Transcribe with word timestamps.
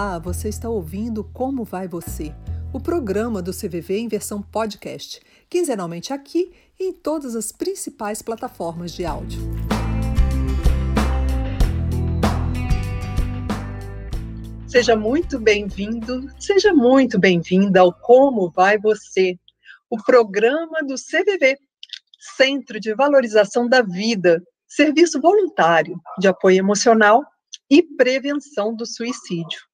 Olá, 0.00 0.16
você 0.16 0.48
está 0.48 0.68
ouvindo 0.68 1.24
Como 1.24 1.64
Vai 1.64 1.88
Você? 1.88 2.32
O 2.72 2.78
programa 2.78 3.42
do 3.42 3.50
CVV 3.50 3.98
em 3.98 4.06
versão 4.06 4.40
podcast, 4.40 5.20
quinzenalmente 5.50 6.12
aqui 6.12 6.52
e 6.78 6.84
em 6.84 6.92
todas 6.92 7.34
as 7.34 7.50
principais 7.50 8.22
plataformas 8.22 8.92
de 8.92 9.04
áudio. 9.04 9.40
Seja 14.68 14.94
muito 14.94 15.36
bem-vindo, 15.40 16.28
seja 16.38 16.72
muito 16.72 17.18
bem-vinda 17.18 17.80
ao 17.80 17.92
Como 17.92 18.52
Vai 18.52 18.78
Você, 18.78 19.36
o 19.90 20.00
programa 20.00 20.80
do 20.80 20.94
CVV, 20.94 21.58
Centro 22.36 22.78
de 22.78 22.94
Valorização 22.94 23.68
da 23.68 23.82
Vida, 23.82 24.40
serviço 24.68 25.20
voluntário 25.20 26.00
de 26.20 26.28
apoio 26.28 26.58
emocional 26.58 27.24
e 27.68 27.82
prevenção 27.82 28.72
do 28.72 28.86
suicídio. 28.86 29.67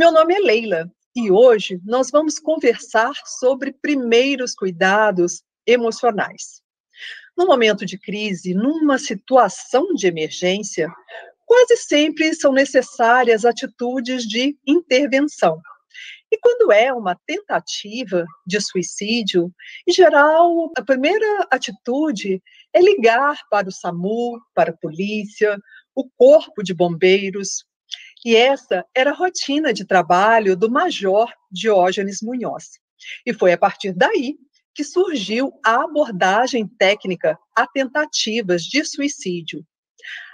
Meu 0.00 0.10
nome 0.10 0.32
é 0.32 0.38
Leila 0.38 0.90
e 1.14 1.30
hoje 1.30 1.78
nós 1.84 2.10
vamos 2.10 2.38
conversar 2.38 3.12
sobre 3.26 3.70
primeiros 3.70 4.54
cuidados 4.54 5.42
emocionais. 5.66 6.62
No 7.36 7.44
momento 7.44 7.84
de 7.84 7.98
crise, 7.98 8.54
numa 8.54 8.96
situação 8.96 9.92
de 9.92 10.06
emergência, 10.06 10.90
quase 11.44 11.76
sempre 11.76 12.32
são 12.32 12.50
necessárias 12.50 13.44
atitudes 13.44 14.22
de 14.22 14.56
intervenção. 14.66 15.60
E 16.32 16.38
quando 16.38 16.72
é 16.72 16.90
uma 16.94 17.14
tentativa 17.26 18.24
de 18.46 18.58
suicídio, 18.58 19.52
em 19.86 19.92
geral, 19.92 20.72
a 20.78 20.82
primeira 20.82 21.46
atitude 21.50 22.42
é 22.72 22.80
ligar 22.80 23.36
para 23.50 23.68
o 23.68 23.72
SAMU, 23.72 24.40
para 24.54 24.70
a 24.70 24.76
polícia, 24.78 25.58
o 25.94 26.08
corpo 26.16 26.62
de 26.62 26.72
bombeiros. 26.72 27.66
E 28.24 28.36
essa 28.36 28.84
era 28.94 29.10
a 29.10 29.14
rotina 29.14 29.72
de 29.72 29.84
trabalho 29.84 30.56
do 30.56 30.70
Major 30.70 31.32
Diógenes 31.50 32.20
Munhoz. 32.22 32.78
E 33.24 33.32
foi 33.32 33.52
a 33.52 33.58
partir 33.58 33.92
daí 33.92 34.36
que 34.74 34.84
surgiu 34.84 35.52
a 35.64 35.84
abordagem 35.84 36.66
técnica 36.78 37.38
a 37.56 37.66
tentativas 37.66 38.62
de 38.62 38.84
suicídio. 38.84 39.64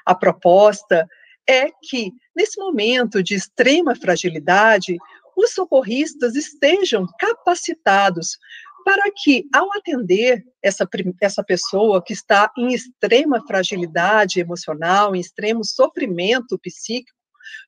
A 0.05 0.15
proposta 0.15 1.09
é 1.49 1.69
que, 1.83 2.13
nesse 2.35 2.59
momento 2.59 3.23
de 3.23 3.35
extrema 3.35 3.95
fragilidade, 3.95 4.97
os 5.37 5.53
socorristas 5.53 6.35
estejam 6.35 7.07
capacitados 7.19 8.37
para 8.85 9.11
que, 9.17 9.49
ao 9.53 9.69
atender 9.77 10.45
essa, 10.63 10.89
essa 11.21 11.43
pessoa 11.43 12.03
que 12.03 12.13
está 12.13 12.53
em 12.57 12.73
extrema 12.73 13.45
fragilidade 13.47 14.39
emocional, 14.39 15.15
em 15.15 15.21
extremo 15.21 15.65
sofrimento 15.65 16.59
psíquico, 16.59 17.16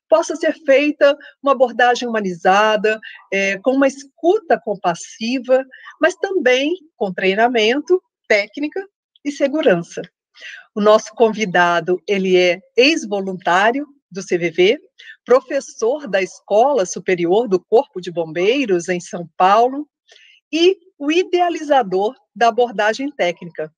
possa 0.09 0.35
ser 0.35 0.53
feita 0.65 1.15
uma 1.41 1.51
abordagem 1.51 2.07
humanizada, 2.07 2.99
é, 3.31 3.57
com 3.59 3.71
uma 3.71 3.87
escuta 3.87 4.59
compassiva, 4.59 5.63
mas 6.01 6.15
também 6.15 6.73
com 6.97 7.13
treinamento, 7.13 8.01
técnica 8.27 8.85
e 9.23 9.31
segurança. 9.31 10.01
O 10.73 10.81
nosso 10.81 11.13
convidado, 11.13 12.01
ele 12.07 12.35
é 12.35 12.59
ex-voluntário 12.75 13.87
do 14.11 14.21
CVV, 14.21 14.79
professor 15.23 16.07
da 16.07 16.21
Escola 16.21 16.85
Superior 16.85 17.47
do 17.47 17.63
Corpo 17.63 18.01
de 18.01 18.11
Bombeiros 18.11 18.89
em 18.89 18.99
São 18.99 19.29
Paulo 19.37 19.87
e 20.51 20.77
o 20.97 21.11
idealizador 21.11 22.15
da 22.35 22.47
abordagem 22.47 23.11
técnica. 23.11 23.71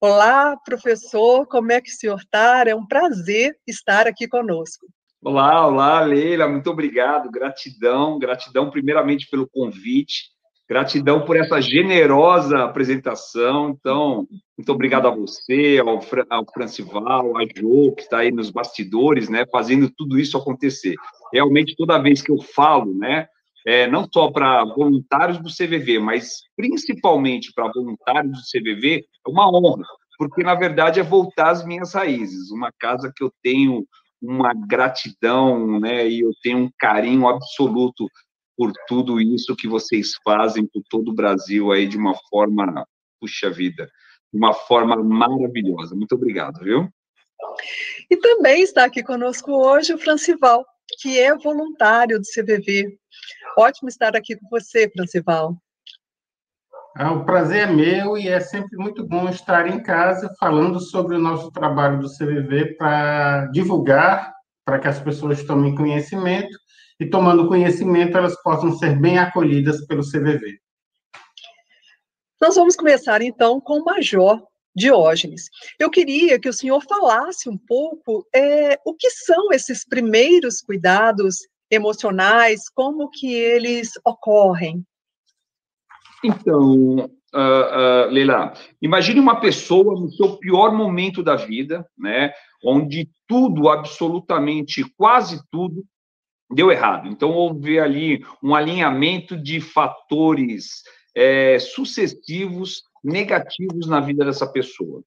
Olá, 0.00 0.56
professor, 0.58 1.46
como 1.46 1.72
é 1.72 1.80
que 1.80 1.90
o 1.90 1.94
senhor 1.94 2.18
está? 2.18 2.62
É 2.66 2.74
um 2.74 2.86
prazer 2.86 3.58
estar 3.66 4.06
aqui 4.06 4.28
conosco. 4.28 4.86
Olá, 5.26 5.66
olá, 5.66 6.00
Leila, 6.02 6.46
muito 6.46 6.68
obrigado, 6.68 7.30
gratidão, 7.30 8.18
gratidão 8.18 8.68
primeiramente 8.68 9.26
pelo 9.30 9.48
convite, 9.48 10.24
gratidão 10.68 11.24
por 11.24 11.34
essa 11.34 11.62
generosa 11.62 12.62
apresentação, 12.62 13.70
então, 13.70 14.28
muito 14.58 14.70
obrigado 14.70 15.08
a 15.08 15.10
você, 15.10 15.80
ao, 15.82 16.02
Fran, 16.02 16.26
ao 16.28 16.44
Francival, 16.52 17.38
a 17.38 17.40
Jo, 17.56 17.94
que 17.94 18.02
está 18.02 18.18
aí 18.18 18.30
nos 18.30 18.50
bastidores, 18.50 19.30
né, 19.30 19.46
fazendo 19.50 19.90
tudo 19.96 20.18
isso 20.18 20.36
acontecer. 20.36 20.94
Realmente, 21.32 21.74
toda 21.74 21.96
vez 21.96 22.20
que 22.20 22.30
eu 22.30 22.42
falo, 22.42 22.92
né, 22.94 23.26
é, 23.66 23.86
não 23.86 24.06
só 24.12 24.30
para 24.30 24.62
voluntários 24.62 25.38
do 25.38 25.48
CVV, 25.48 26.00
mas 26.00 26.42
principalmente 26.54 27.50
para 27.54 27.72
voluntários 27.72 28.30
do 28.30 28.42
CVV, 28.42 29.06
é 29.26 29.30
uma 29.30 29.48
honra, 29.48 29.86
porque 30.18 30.42
na 30.42 30.54
verdade 30.54 31.00
é 31.00 31.02
voltar 31.02 31.48
às 31.48 31.64
minhas 31.64 31.94
raízes, 31.94 32.50
uma 32.50 32.70
casa 32.78 33.10
que 33.16 33.24
eu 33.24 33.32
tenho 33.42 33.86
uma 34.26 34.52
gratidão, 34.54 35.78
né, 35.80 36.08
e 36.08 36.20
eu 36.20 36.30
tenho 36.42 36.58
um 36.58 36.70
carinho 36.78 37.28
absoluto 37.28 38.08
por 38.56 38.72
tudo 38.86 39.20
isso 39.20 39.56
que 39.56 39.68
vocês 39.68 40.12
fazem 40.24 40.66
por 40.66 40.82
todo 40.88 41.10
o 41.10 41.14
Brasil 41.14 41.72
aí 41.72 41.86
de 41.86 41.96
uma 41.96 42.14
forma, 42.30 42.86
puxa 43.20 43.50
vida, 43.50 43.88
de 44.32 44.38
uma 44.38 44.54
forma 44.54 44.96
maravilhosa. 44.96 45.94
Muito 45.94 46.14
obrigado, 46.14 46.60
viu? 46.62 46.88
E 48.10 48.16
também 48.16 48.62
está 48.62 48.84
aqui 48.84 49.02
conosco 49.02 49.52
hoje 49.52 49.92
o 49.92 49.98
Francival, 49.98 50.64
que 51.00 51.18
é 51.18 51.36
voluntário 51.36 52.18
do 52.18 52.24
CVV. 52.24 52.96
Ótimo 53.58 53.88
estar 53.88 54.16
aqui 54.16 54.36
com 54.36 54.48
você, 54.48 54.88
Francival. 54.88 55.56
Ah, 56.96 57.12
o 57.12 57.24
prazer 57.24 57.68
é 57.68 57.72
meu 57.72 58.16
e 58.16 58.28
é 58.28 58.38
sempre 58.38 58.76
muito 58.76 59.04
bom 59.04 59.28
estar 59.28 59.66
em 59.66 59.82
casa 59.82 60.32
falando 60.38 60.78
sobre 60.78 61.16
o 61.16 61.18
nosso 61.18 61.50
trabalho 61.50 61.98
do 61.98 62.08
CVV 62.08 62.76
para 62.76 63.46
divulgar, 63.46 64.32
para 64.64 64.78
que 64.78 64.86
as 64.86 65.00
pessoas 65.00 65.42
tomem 65.42 65.74
conhecimento 65.74 66.56
e, 67.00 67.04
tomando 67.04 67.48
conhecimento, 67.48 68.16
elas 68.16 68.40
possam 68.44 68.72
ser 68.78 68.96
bem 69.00 69.18
acolhidas 69.18 69.84
pelo 69.88 70.02
CVV. 70.02 70.60
Nós 72.40 72.54
vamos 72.54 72.76
começar, 72.76 73.22
então, 73.22 73.60
com 73.60 73.80
o 73.80 73.84
Major 73.84 74.40
Diógenes. 74.76 75.48
Eu 75.80 75.90
queria 75.90 76.38
que 76.38 76.48
o 76.48 76.52
senhor 76.52 76.80
falasse 76.80 77.48
um 77.48 77.58
pouco 77.58 78.24
é, 78.32 78.78
o 78.84 78.94
que 78.94 79.10
são 79.10 79.52
esses 79.52 79.84
primeiros 79.84 80.60
cuidados 80.60 81.38
emocionais, 81.68 82.68
como 82.72 83.10
que 83.10 83.34
eles 83.34 83.90
ocorrem? 84.04 84.86
Então, 86.24 86.94
uh, 86.94 88.06
uh, 88.06 88.10
Leila, 88.10 88.54
imagine 88.80 89.20
uma 89.20 89.38
pessoa 89.38 90.00
no 90.00 90.10
seu 90.10 90.38
pior 90.38 90.72
momento 90.72 91.22
da 91.22 91.36
vida, 91.36 91.86
né, 91.98 92.32
onde 92.64 93.10
tudo, 93.28 93.68
absolutamente 93.68 94.82
quase 94.96 95.38
tudo, 95.52 95.84
deu 96.50 96.72
errado. 96.72 97.08
Então, 97.08 97.30
houve 97.30 97.78
ali 97.78 98.24
um 98.42 98.54
alinhamento 98.54 99.36
de 99.36 99.60
fatores 99.60 100.82
é, 101.14 101.58
sucessivos 101.58 102.82
negativos 103.02 103.86
na 103.86 104.00
vida 104.00 104.24
dessa 104.24 104.50
pessoa. 104.50 105.00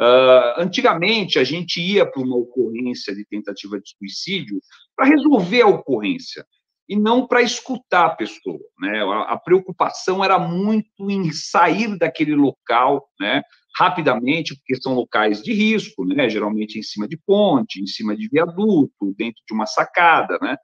Uh, 0.00 0.56
antigamente, 0.56 1.38
a 1.38 1.44
gente 1.44 1.82
ia 1.82 2.10
para 2.10 2.22
uma 2.22 2.36
ocorrência 2.36 3.14
de 3.14 3.26
tentativa 3.26 3.78
de 3.78 3.90
suicídio 3.90 4.58
para 4.96 5.06
resolver 5.06 5.60
a 5.60 5.66
ocorrência 5.66 6.46
e 6.88 6.96
não 6.96 7.26
para 7.26 7.42
escutar 7.42 8.06
a 8.06 8.14
pessoa. 8.16 8.60
Né? 8.80 9.02
A, 9.02 9.32
a, 9.32 9.38
preocupação 9.38 10.24
era 10.24 10.38
muito 10.38 11.10
em 11.10 11.32
sair 11.32 11.96
daquele 11.98 12.34
local 12.34 13.08
né, 13.20 13.42
rapidamente, 13.76 14.54
porque 14.56 14.80
são 14.80 14.94
locais 14.94 15.42
de 15.42 15.52
risco, 15.52 16.04
né, 16.04 16.28
geralmente 16.28 16.78
em 16.78 16.82
cima 16.82 17.08
de 17.08 17.16
ponte, 17.16 17.80
em 17.80 17.86
cima 17.86 18.16
de 18.16 18.28
viaduto, 18.28 19.14
dentro 19.16 19.42
de 19.46 19.54
uma 19.54 19.66
sacada. 19.66 20.38
Né? 20.42 20.56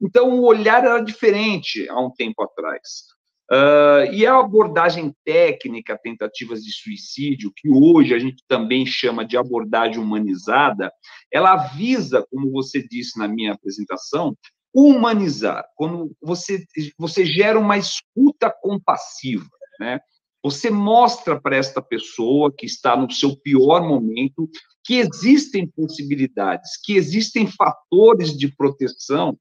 Então, 0.00 0.30
o 0.30 0.44
olhar 0.44 0.84
era 0.84 1.00
diferente 1.00 1.88
há 1.88 2.00
um 2.00 2.10
tempo 2.10 2.42
atrás. 2.42 3.06
Uh, 3.48 4.12
e 4.12 4.26
a 4.26 4.40
abordagem 4.40 5.14
técnica, 5.24 5.96
tentativas 5.96 6.64
de 6.64 6.72
suicídio, 6.72 7.52
que 7.54 7.70
hoje 7.70 8.12
a 8.12 8.18
gente 8.18 8.42
também 8.48 8.84
chama 8.84 9.24
de 9.24 9.36
abordagem 9.36 9.98
humanizada, 9.98 10.92
ela 11.32 11.56
visa, 11.56 12.26
como 12.28 12.50
você 12.50 12.82
disse 12.82 13.16
na 13.16 13.28
minha 13.28 13.52
apresentação, 13.52 14.36
humanizar. 14.76 15.64
Quando 15.74 16.14
você, 16.20 16.64
você 16.98 17.24
gera 17.24 17.58
uma 17.58 17.78
escuta 17.78 18.52
compassiva, 18.60 19.48
né? 19.80 20.00
Você 20.42 20.70
mostra 20.70 21.40
para 21.40 21.56
esta 21.56 21.80
pessoa 21.80 22.52
que 22.56 22.66
está 22.66 22.96
no 22.96 23.10
seu 23.10 23.36
pior 23.36 23.82
momento 23.82 24.48
que 24.84 24.94
existem 24.94 25.66
possibilidades, 25.66 26.72
que 26.84 26.94
existem 26.94 27.48
fatores 27.48 28.36
de 28.36 28.54
proteção, 28.54 29.36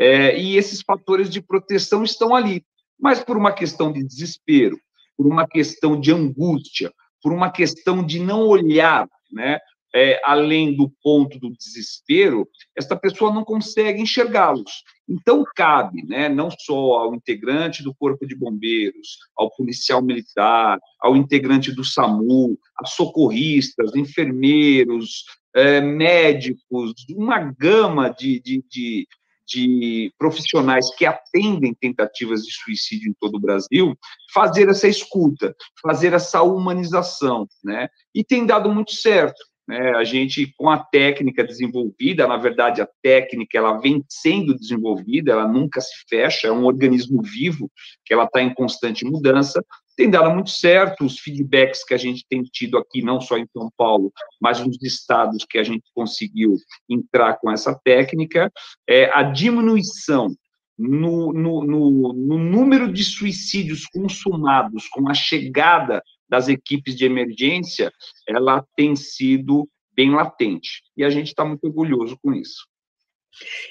é, 0.00 0.40
e 0.40 0.56
esses 0.56 0.80
fatores 0.80 1.30
de 1.30 1.40
proteção 1.40 2.02
estão 2.02 2.34
ali 2.34 2.64
mas 2.98 3.22
por 3.22 3.36
uma 3.36 3.52
questão 3.52 3.92
de 3.92 4.02
desespero, 4.02 4.78
por 5.16 5.26
uma 5.26 5.46
questão 5.46 5.98
de 5.98 6.12
angústia, 6.12 6.92
por 7.22 7.32
uma 7.32 7.50
questão 7.50 8.04
de 8.04 8.18
não 8.18 8.42
olhar, 8.46 9.08
né, 9.30 9.58
é, 9.98 10.20
além 10.24 10.76
do 10.76 10.88
ponto 11.02 11.40
do 11.40 11.50
desespero, 11.50 12.48
esta 12.76 12.94
pessoa 12.94 13.34
não 13.34 13.44
consegue 13.44 14.00
enxergá-los. 14.00 14.84
Então, 15.08 15.42
cabe, 15.56 16.06
né, 16.06 16.28
não 16.28 16.48
só 16.50 16.98
ao 17.00 17.16
integrante 17.16 17.82
do 17.82 17.92
Corpo 17.92 18.24
de 18.24 18.36
Bombeiros, 18.36 19.18
ao 19.36 19.50
policial 19.50 20.00
militar, 20.00 20.78
ao 21.00 21.16
integrante 21.16 21.72
do 21.72 21.82
SAMU, 21.82 22.56
a 22.78 22.86
socorristas, 22.86 23.96
enfermeiros, 23.96 25.24
é, 25.52 25.80
médicos, 25.80 26.94
uma 27.10 27.40
gama 27.40 28.10
de, 28.10 28.38
de, 28.38 28.62
de, 28.70 29.08
de 29.44 30.12
profissionais 30.16 30.94
que 30.94 31.06
atendem 31.06 31.74
tentativas 31.74 32.44
de 32.44 32.52
suicídio 32.52 33.10
em 33.10 33.14
todo 33.18 33.34
o 33.36 33.40
Brasil, 33.40 33.98
fazer 34.32 34.68
essa 34.68 34.86
escuta, 34.86 35.56
fazer 35.82 36.12
essa 36.12 36.40
humanização, 36.40 37.48
né? 37.64 37.88
E 38.14 38.22
tem 38.22 38.46
dado 38.46 38.72
muito 38.72 38.92
certo. 38.92 39.42
Né? 39.68 39.90
A 39.90 40.02
gente, 40.02 40.54
com 40.56 40.70
a 40.70 40.78
técnica 40.78 41.44
desenvolvida, 41.44 42.26
na 42.26 42.38
verdade, 42.38 42.80
a 42.80 42.88
técnica 43.02 43.58
ela 43.58 43.78
vem 43.78 44.02
sendo 44.08 44.56
desenvolvida, 44.56 45.32
ela 45.32 45.46
nunca 45.46 45.78
se 45.82 45.92
fecha, 46.08 46.48
é 46.48 46.52
um 46.52 46.64
organismo 46.64 47.22
vivo 47.22 47.70
que 48.02 48.14
ela 48.14 48.24
está 48.24 48.40
em 48.40 48.54
constante 48.54 49.04
mudança. 49.04 49.62
Tem 49.94 50.08
dado 50.08 50.32
muito 50.32 50.50
certo 50.50 51.04
os 51.04 51.18
feedbacks 51.18 51.84
que 51.84 51.92
a 51.92 51.98
gente 51.98 52.24
tem 52.30 52.42
tido 52.44 52.78
aqui, 52.78 53.02
não 53.02 53.20
só 53.20 53.36
em 53.36 53.46
São 53.52 53.70
Paulo, 53.76 54.10
mas 54.40 54.64
nos 54.64 54.82
estados 54.82 55.44
que 55.44 55.58
a 55.58 55.64
gente 55.64 55.84
conseguiu 55.94 56.56
entrar 56.88 57.34
com 57.34 57.50
essa 57.50 57.78
técnica, 57.84 58.50
é 58.88 59.10
a 59.12 59.22
diminuição 59.22 60.34
no, 60.78 61.32
no, 61.32 61.64
no, 61.64 62.12
no 62.14 62.38
número 62.38 62.90
de 62.90 63.02
suicídios 63.02 63.84
consumados 63.86 64.88
com 64.88 65.10
a 65.10 65.14
chegada 65.14 66.00
das 66.28 66.48
equipes 66.48 66.94
de 66.94 67.04
emergência, 67.04 67.92
ela 68.28 68.64
tem 68.76 68.94
sido 68.94 69.68
bem 69.94 70.14
latente. 70.14 70.82
E 70.96 71.04
a 71.04 71.10
gente 71.10 71.28
está 71.28 71.44
muito 71.44 71.64
orgulhoso 71.64 72.18
com 72.22 72.32
isso. 72.32 72.66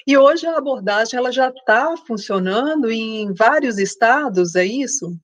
E 0.06 0.16
hoje 0.16 0.46
a 0.46 0.56
abordagem 0.56 1.18
ela 1.18 1.30
já 1.30 1.48
está 1.48 1.94
funcionando 2.06 2.90
em 2.90 3.32
vários 3.34 3.78
estados, 3.78 4.54
é 4.54 4.64
isso? 4.64 5.18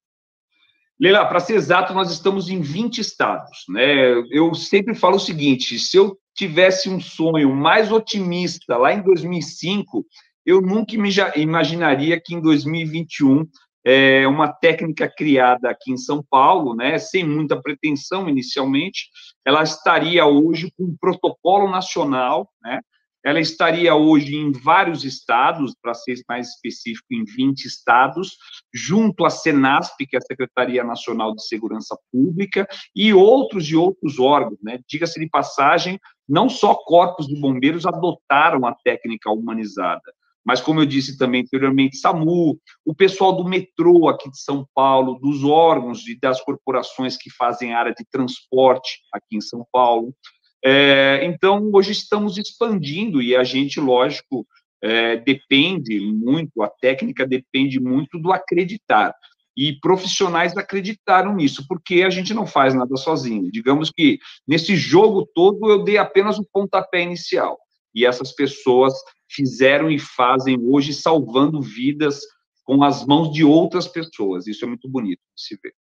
Leila, 1.00 1.26
para 1.26 1.40
ser 1.40 1.54
exato, 1.54 1.92
nós 1.92 2.10
estamos 2.10 2.48
em 2.48 2.60
20 2.60 2.98
estados. 2.98 3.64
Né? 3.68 4.12
Eu 4.30 4.54
sempre 4.54 4.94
falo 4.94 5.16
o 5.16 5.20
seguinte: 5.20 5.78
se 5.78 5.96
eu 5.96 6.16
tivesse 6.34 6.88
um 6.88 7.00
sonho 7.00 7.54
mais 7.54 7.90
otimista 7.90 8.76
lá 8.76 8.92
em 8.92 9.02
2005, 9.02 10.06
eu 10.46 10.60
nunca 10.60 10.94
imaginaria 11.36 12.20
que 12.20 12.34
em 12.34 12.40
2021 12.40 13.46
é 13.84 14.26
uma 14.26 14.48
técnica 14.48 15.08
criada 15.08 15.68
aqui 15.70 15.92
em 15.92 15.96
São 15.96 16.22
Paulo, 16.22 16.74
né, 16.74 16.98
sem 16.98 17.22
muita 17.22 17.60
pretensão 17.60 18.28
inicialmente, 18.28 19.10
ela 19.44 19.62
estaria 19.62 20.24
hoje 20.24 20.72
com 20.76 20.84
um 20.84 20.96
protocolo 20.98 21.70
nacional, 21.70 22.48
né, 22.62 22.80
ela 23.24 23.40
estaria 23.40 23.94
hoje 23.94 24.36
em 24.36 24.52
vários 24.52 25.02
estados, 25.02 25.74
para 25.80 25.94
ser 25.94 26.16
mais 26.28 26.50
específico, 26.50 27.06
em 27.10 27.24
20 27.24 27.64
estados, 27.64 28.36
junto 28.72 29.24
à 29.24 29.30
Senasp, 29.30 29.96
que 30.06 30.14
é 30.14 30.18
a 30.18 30.22
Secretaria 30.22 30.84
Nacional 30.84 31.34
de 31.34 31.42
Segurança 31.46 31.96
Pública, 32.12 32.68
e 32.94 33.14
outros 33.14 33.66
e 33.70 33.74
outros 33.74 34.18
órgãos, 34.18 34.58
né? 34.62 34.78
Diga-se 34.86 35.18
de 35.18 35.26
passagem, 35.26 35.98
não 36.28 36.50
só 36.50 36.74
corpos 36.74 37.26
de 37.26 37.40
bombeiros 37.40 37.86
adotaram 37.86 38.66
a 38.66 38.74
técnica 38.84 39.30
humanizada, 39.30 40.12
mas 40.44 40.60
como 40.60 40.80
eu 40.80 40.86
disse 40.86 41.16
também 41.16 41.42
anteriormente, 41.42 41.96
SAMU, 41.96 42.58
o 42.84 42.94
pessoal 42.94 43.34
do 43.34 43.44
metrô 43.44 44.08
aqui 44.08 44.30
de 44.30 44.38
São 44.40 44.66
Paulo, 44.74 45.18
dos 45.18 45.42
órgãos 45.42 46.06
e 46.06 46.18
das 46.18 46.40
corporações 46.40 47.16
que 47.16 47.30
fazem 47.30 47.72
área 47.72 47.94
de 47.94 48.04
transporte 48.10 48.98
aqui 49.12 49.36
em 49.36 49.40
São 49.40 49.66
Paulo. 49.72 50.14
É, 50.62 51.20
então, 51.24 51.70
hoje 51.72 51.92
estamos 51.92 52.36
expandindo 52.36 53.22
e 53.22 53.34
a 53.34 53.44
gente, 53.44 53.80
lógico, 53.80 54.46
é, 54.82 55.16
depende 55.16 55.98
muito, 56.00 56.62
a 56.62 56.68
técnica 56.68 57.26
depende 57.26 57.80
muito 57.80 58.18
do 58.18 58.32
acreditar. 58.32 59.14
E 59.56 59.78
profissionais 59.80 60.56
acreditaram 60.56 61.36
nisso, 61.36 61.64
porque 61.68 62.02
a 62.02 62.10
gente 62.10 62.34
não 62.34 62.46
faz 62.46 62.74
nada 62.74 62.96
sozinho. 62.96 63.50
Digamos 63.50 63.90
que 63.90 64.18
nesse 64.46 64.76
jogo 64.76 65.28
todo 65.34 65.70
eu 65.70 65.84
dei 65.84 65.96
apenas 65.96 66.38
o 66.38 66.46
pontapé 66.52 67.02
inicial. 67.02 67.58
E 67.94 68.04
essas 68.04 68.32
pessoas 68.32 68.92
fizeram 69.34 69.90
e 69.90 69.98
fazem 69.98 70.58
hoje, 70.60 70.92
salvando 70.92 71.60
vidas 71.60 72.20
com 72.64 72.82
as 72.82 73.04
mãos 73.04 73.32
de 73.32 73.44
outras 73.44 73.86
pessoas. 73.86 74.46
Isso 74.46 74.64
é 74.64 74.68
muito 74.68 74.88
bonito 74.88 75.20
de 75.34 75.42
se 75.42 75.58
ver. 75.62 75.74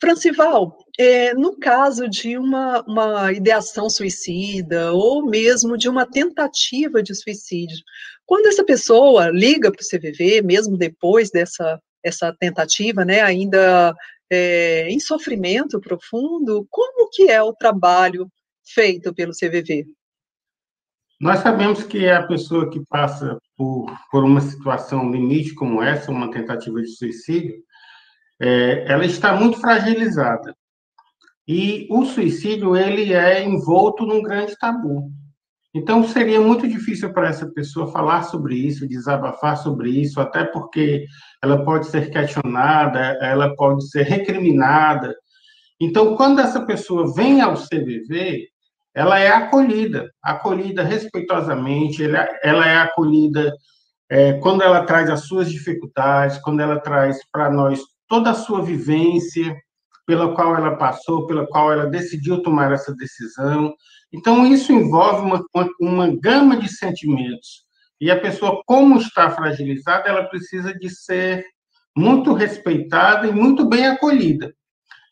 Francival, 0.00 0.78
é, 0.98 1.32
no 1.32 1.56
caso 1.56 2.08
de 2.08 2.36
uma, 2.36 2.82
uma 2.82 3.32
ideação 3.32 3.88
suicida 3.88 4.92
ou 4.92 5.24
mesmo 5.24 5.78
de 5.78 5.88
uma 5.88 6.04
tentativa 6.04 7.00
de 7.00 7.14
suicídio, 7.14 7.78
quando 8.26 8.46
essa 8.46 8.64
pessoa 8.64 9.30
liga 9.30 9.70
para 9.70 9.80
o 9.80 9.86
CVV, 9.86 10.42
mesmo 10.42 10.76
depois 10.76 11.30
dessa 11.30 11.80
essa 12.04 12.34
tentativa, 12.36 13.04
né, 13.04 13.20
ainda 13.20 13.94
é, 14.28 14.88
em 14.88 14.98
sofrimento 14.98 15.80
profundo, 15.80 16.66
como 16.68 17.08
que 17.10 17.30
é 17.30 17.40
o 17.40 17.52
trabalho 17.52 18.28
feito 18.64 19.14
pelo 19.14 19.32
CVV? 19.32 19.86
Nós 21.22 21.38
sabemos 21.38 21.84
que 21.84 22.08
a 22.08 22.26
pessoa 22.26 22.68
que 22.68 22.84
passa 22.84 23.38
por, 23.56 23.86
por 24.10 24.24
uma 24.24 24.40
situação 24.40 25.08
limite 25.08 25.54
como 25.54 25.80
essa, 25.80 26.10
uma 26.10 26.28
tentativa 26.32 26.82
de 26.82 26.88
suicídio, 26.88 27.62
é, 28.40 28.84
ela 28.90 29.06
está 29.06 29.32
muito 29.32 29.60
fragilizada. 29.60 30.52
E 31.46 31.86
o 31.88 32.04
suicídio, 32.04 32.76
ele 32.76 33.12
é 33.12 33.40
envolto 33.44 34.04
num 34.04 34.20
grande 34.20 34.58
tabu. 34.58 35.12
Então, 35.72 36.02
seria 36.02 36.40
muito 36.40 36.66
difícil 36.66 37.12
para 37.12 37.28
essa 37.28 37.46
pessoa 37.52 37.92
falar 37.92 38.24
sobre 38.24 38.56
isso, 38.56 38.88
desabafar 38.88 39.56
sobre 39.56 39.90
isso, 39.90 40.20
até 40.20 40.42
porque 40.42 41.06
ela 41.40 41.64
pode 41.64 41.86
ser 41.86 42.10
questionada, 42.10 42.98
ela 43.22 43.54
pode 43.54 43.88
ser 43.88 44.02
recriminada. 44.02 45.14
Então, 45.80 46.16
quando 46.16 46.40
essa 46.40 46.66
pessoa 46.66 47.14
vem 47.14 47.40
ao 47.40 47.54
CVV, 47.54 48.51
ela 48.94 49.18
é 49.18 49.28
acolhida, 49.28 50.10
acolhida 50.22 50.82
respeitosamente, 50.82 52.04
ela 52.04 52.66
é 52.66 52.76
acolhida 52.76 53.52
é, 54.10 54.34
quando 54.34 54.62
ela 54.62 54.84
traz 54.84 55.08
as 55.08 55.26
suas 55.26 55.50
dificuldades, 55.50 56.38
quando 56.38 56.60
ela 56.60 56.78
traz 56.78 57.18
para 57.32 57.50
nós 57.50 57.80
toda 58.06 58.30
a 58.30 58.34
sua 58.34 58.62
vivência, 58.62 59.56
pela 60.06 60.34
qual 60.34 60.54
ela 60.54 60.76
passou, 60.76 61.26
pela 61.26 61.46
qual 61.46 61.72
ela 61.72 61.86
decidiu 61.86 62.42
tomar 62.42 62.72
essa 62.72 62.94
decisão. 62.94 63.72
Então, 64.12 64.46
isso 64.46 64.70
envolve 64.70 65.24
uma, 65.24 65.42
uma, 65.54 65.68
uma 65.80 66.16
gama 66.20 66.56
de 66.58 66.68
sentimentos. 66.68 67.64
E 67.98 68.10
a 68.10 68.20
pessoa, 68.20 68.62
como 68.66 68.98
está 68.98 69.30
fragilizada, 69.30 70.08
ela 70.08 70.24
precisa 70.24 70.74
de 70.74 70.90
ser 70.90 71.46
muito 71.96 72.34
respeitada 72.34 73.26
e 73.26 73.32
muito 73.32 73.66
bem 73.66 73.86
acolhida. 73.86 74.52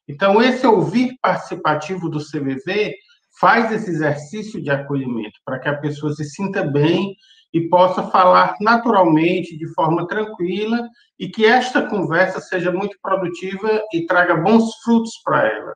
Então, 0.07 0.43
esse 0.43 0.67
ouvir 0.67 1.17
participativo 1.23 2.11
do 2.11 2.19
CVV 2.19 2.95
faz 3.41 3.73
esse 3.73 3.91
exercício 3.91 4.63
de 4.63 4.71
acolhimento 4.71 5.41
para 5.45 5.59
que 5.59 5.69
a 5.69 5.79
pessoa 5.79 6.13
se 6.13 6.25
sinta 6.25 6.63
bem 6.63 7.17
e 7.53 7.69
possa 7.69 8.03
falar 8.05 8.55
naturalmente, 8.61 9.57
de 9.57 9.67
forma 9.75 10.07
tranquila, 10.07 10.89
e 11.19 11.29
que 11.29 11.45
esta 11.45 11.83
conversa 11.83 12.41
seja 12.41 12.71
muito 12.71 12.97
produtiva 13.03 13.83
e 13.93 14.07
traga 14.07 14.37
bons 14.37 14.75
frutos 14.85 15.13
para 15.25 15.49
ela. 15.49 15.73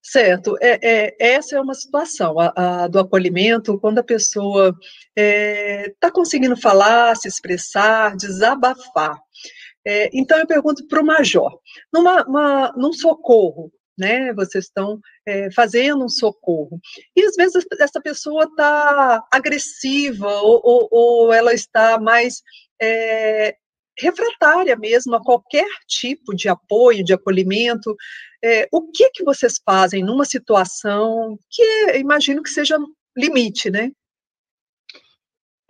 Certo, 0.00 0.56
é, 0.62 0.78
é, 0.82 1.16
essa 1.20 1.56
é 1.56 1.60
uma 1.60 1.74
situação 1.74 2.38
a, 2.38 2.52
a, 2.56 2.88
do 2.88 2.98
acolhimento, 2.98 3.78
quando 3.78 3.98
a 3.98 4.04
pessoa 4.04 4.68
está 4.68 4.80
é, 5.16 5.94
tá 6.00 6.10
conseguindo 6.10 6.56
falar, 6.56 7.14
se 7.16 7.28
expressar, 7.28 8.16
desabafar. 8.16 9.18
É, 9.86 10.08
então, 10.14 10.38
eu 10.38 10.46
pergunto 10.46 10.86
para 10.86 11.02
o 11.02 11.04
Major, 11.04 11.58
numa, 11.92 12.24
uma, 12.24 12.72
num 12.74 12.92
socorro, 12.92 13.70
né? 13.98 14.32
Vocês 14.32 14.66
estão 14.66 15.00
é, 15.26 15.50
fazendo 15.50 16.04
um 16.04 16.08
socorro. 16.08 16.80
E 17.16 17.24
às 17.24 17.34
vezes 17.34 17.66
essa 17.78 18.00
pessoa 18.00 18.44
está 18.44 19.24
agressiva 19.32 20.28
ou, 20.40 20.60
ou, 20.62 20.88
ou, 20.90 21.32
ela 21.32 21.52
está 21.52 21.98
mais 21.98 22.42
é, 22.80 23.56
refratária 23.98 24.76
mesmo 24.76 25.14
a 25.16 25.22
qualquer 25.22 25.68
tipo 25.86 26.34
de 26.34 26.48
apoio, 26.48 27.04
de 27.04 27.12
acolhimento. 27.12 27.94
É, 28.42 28.68
o 28.72 28.90
que 28.92 29.10
que 29.10 29.24
vocês 29.24 29.54
fazem 29.64 30.04
numa 30.04 30.24
situação 30.24 31.36
que 31.50 31.96
imagino 31.96 32.42
que 32.42 32.50
seja 32.50 32.78
limite, 33.16 33.70
né? 33.70 33.90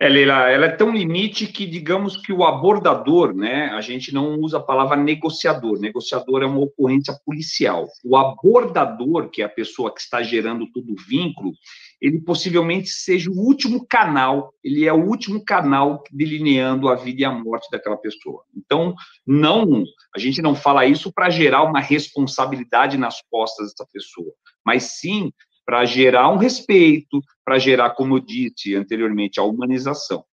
É, 0.01 0.07
Leila, 0.07 0.49
ela 0.49 0.67
é 0.67 0.71
tão 0.71 0.91
limite 0.91 1.45
que, 1.45 1.65
digamos 1.65 2.15
que 2.15 2.31
o 2.31 2.45
abordador, 2.45 3.35
né, 3.35 3.65
a 3.73 3.81
gente 3.81 4.13
não 4.13 4.39
usa 4.39 4.57
a 4.57 4.63
palavra 4.63 4.95
negociador, 4.95 5.77
negociador 5.77 6.41
é 6.41 6.45
uma 6.45 6.61
ocorrência 6.61 7.13
policial. 7.25 7.85
O 8.01 8.15
abordador, 8.15 9.29
que 9.29 9.41
é 9.41 9.45
a 9.45 9.49
pessoa 9.49 9.93
que 9.93 9.99
está 9.99 10.23
gerando 10.23 10.71
todo 10.71 10.93
o 10.93 10.95
vínculo, 10.95 11.51
ele 12.01 12.21
possivelmente 12.21 12.87
seja 12.87 13.29
o 13.29 13.37
último 13.37 13.85
canal, 13.85 14.53
ele 14.63 14.87
é 14.87 14.93
o 14.93 15.05
último 15.05 15.43
canal 15.43 16.01
delineando 16.09 16.87
a 16.87 16.95
vida 16.95 17.23
e 17.23 17.25
a 17.25 17.31
morte 17.31 17.67
daquela 17.69 17.97
pessoa. 17.97 18.45
Então, 18.55 18.95
não, 19.27 19.83
a 20.15 20.19
gente 20.19 20.41
não 20.41 20.55
fala 20.55 20.85
isso 20.85 21.11
para 21.11 21.29
gerar 21.29 21.63
uma 21.63 21.81
responsabilidade 21.81 22.97
nas 22.97 23.21
costas 23.29 23.71
dessa 23.71 23.85
pessoa, 23.91 24.33
mas 24.65 24.83
sim 24.83 25.33
para 25.69 25.85
gerar 25.85 26.31
um 26.31 26.37
respeito, 26.37 27.21
para 27.45 27.59
gerar, 27.59 27.91
como 27.91 28.15
eu 28.15 28.19
disse 28.19 28.73
anteriormente, 28.73 29.39
a 29.39 29.43
humanização. 29.43 30.25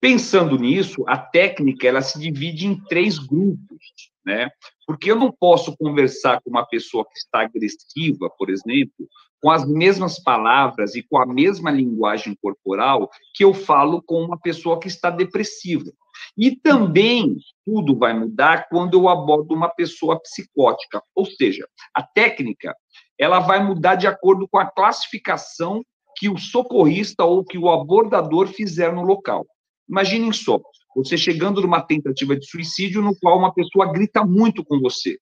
Pensando 0.00 0.56
nisso, 0.56 1.04
a 1.08 1.18
técnica 1.18 1.88
ela 1.88 2.00
se 2.00 2.20
divide 2.20 2.64
em 2.64 2.80
três 2.84 3.18
grupos, 3.18 4.12
né? 4.24 4.48
Porque 4.86 5.10
eu 5.10 5.16
não 5.16 5.32
posso 5.32 5.76
conversar 5.76 6.40
com 6.40 6.50
uma 6.50 6.64
pessoa 6.64 7.04
que 7.04 7.18
está 7.18 7.40
agressiva, 7.40 8.30
por 8.38 8.48
exemplo, 8.48 9.08
com 9.42 9.50
as 9.50 9.68
mesmas 9.68 10.22
palavras 10.22 10.94
e 10.94 11.02
com 11.02 11.18
a 11.18 11.26
mesma 11.26 11.72
linguagem 11.72 12.38
corporal 12.40 13.10
que 13.34 13.42
eu 13.42 13.52
falo 13.52 14.00
com 14.00 14.22
uma 14.22 14.38
pessoa 14.38 14.78
que 14.78 14.86
está 14.86 15.10
depressiva. 15.10 15.90
E 16.38 16.54
também 16.54 17.38
tudo 17.66 17.98
vai 17.98 18.16
mudar 18.16 18.68
quando 18.68 18.94
eu 18.94 19.08
abordo 19.08 19.52
uma 19.52 19.68
pessoa 19.68 20.20
psicótica, 20.20 21.02
ou 21.12 21.26
seja, 21.26 21.66
a 21.92 22.04
técnica 22.04 22.72
ela 23.18 23.40
vai 23.40 23.62
mudar 23.62 23.94
de 23.94 24.06
acordo 24.06 24.48
com 24.48 24.58
a 24.58 24.66
classificação 24.66 25.84
que 26.16 26.28
o 26.28 26.38
socorrista 26.38 27.24
ou 27.24 27.44
que 27.44 27.58
o 27.58 27.70
abordador 27.70 28.46
fizer 28.48 28.92
no 28.92 29.02
local. 29.02 29.44
Imaginem 29.88 30.32
só, 30.32 30.60
você 30.94 31.16
chegando 31.16 31.60
numa 31.60 31.80
tentativa 31.80 32.36
de 32.36 32.46
suicídio 32.46 33.02
no 33.02 33.16
qual 33.18 33.38
uma 33.38 33.52
pessoa 33.52 33.92
grita 33.92 34.24
muito 34.24 34.64
com 34.64 34.80
você. 34.80 35.18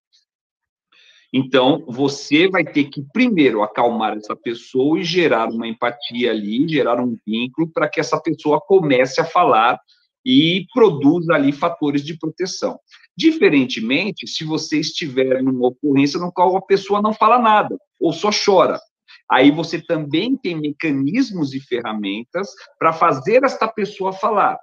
Então, 1.35 1.83
você 1.89 2.47
vai 2.47 2.63
ter 2.63 2.85
que 2.85 3.03
primeiro 3.11 3.63
acalmar 3.63 4.15
essa 4.19 4.37
pessoa 4.37 5.01
e 5.01 5.05
gerar 5.05 5.49
uma 5.49 5.67
empatia 5.67 6.31
ali, 6.31 6.69
gerar 6.69 7.01
um 7.01 7.17
vínculo 7.27 7.71
para 7.73 7.89
que 7.89 8.01
essa 8.01 8.21
pessoa 8.21 8.61
comece 8.61 9.19
a 9.19 9.25
falar 9.25 9.81
e 10.25 10.67
produza 10.73 11.35
ali 11.35 11.53
fatores 11.53 12.05
de 12.05 12.17
proteção. 12.19 12.79
Diferentemente, 13.17 14.27
se 14.27 14.45
você 14.45 14.81
estiver 14.81 15.43
numa 15.43 15.69
ocorrência 15.69 16.19
no 16.19 16.33
qual 16.33 16.57
a 16.57 16.63
pessoa 16.63 17.03
não 17.03 17.13
fala 17.13 17.39
nada 17.39 17.77
ou 18.01 18.13
só 18.13 18.31
chora, 18.33 18.81
aí 19.31 19.51
você 19.51 19.81
também 19.81 20.37
tem 20.37 20.59
mecanismos 20.59 21.55
e 21.55 21.61
ferramentas 21.61 22.49
para 22.79 22.93
fazer 22.93 23.45
esta 23.45 23.69
pessoa 23.69 24.13
falar. 24.13 24.59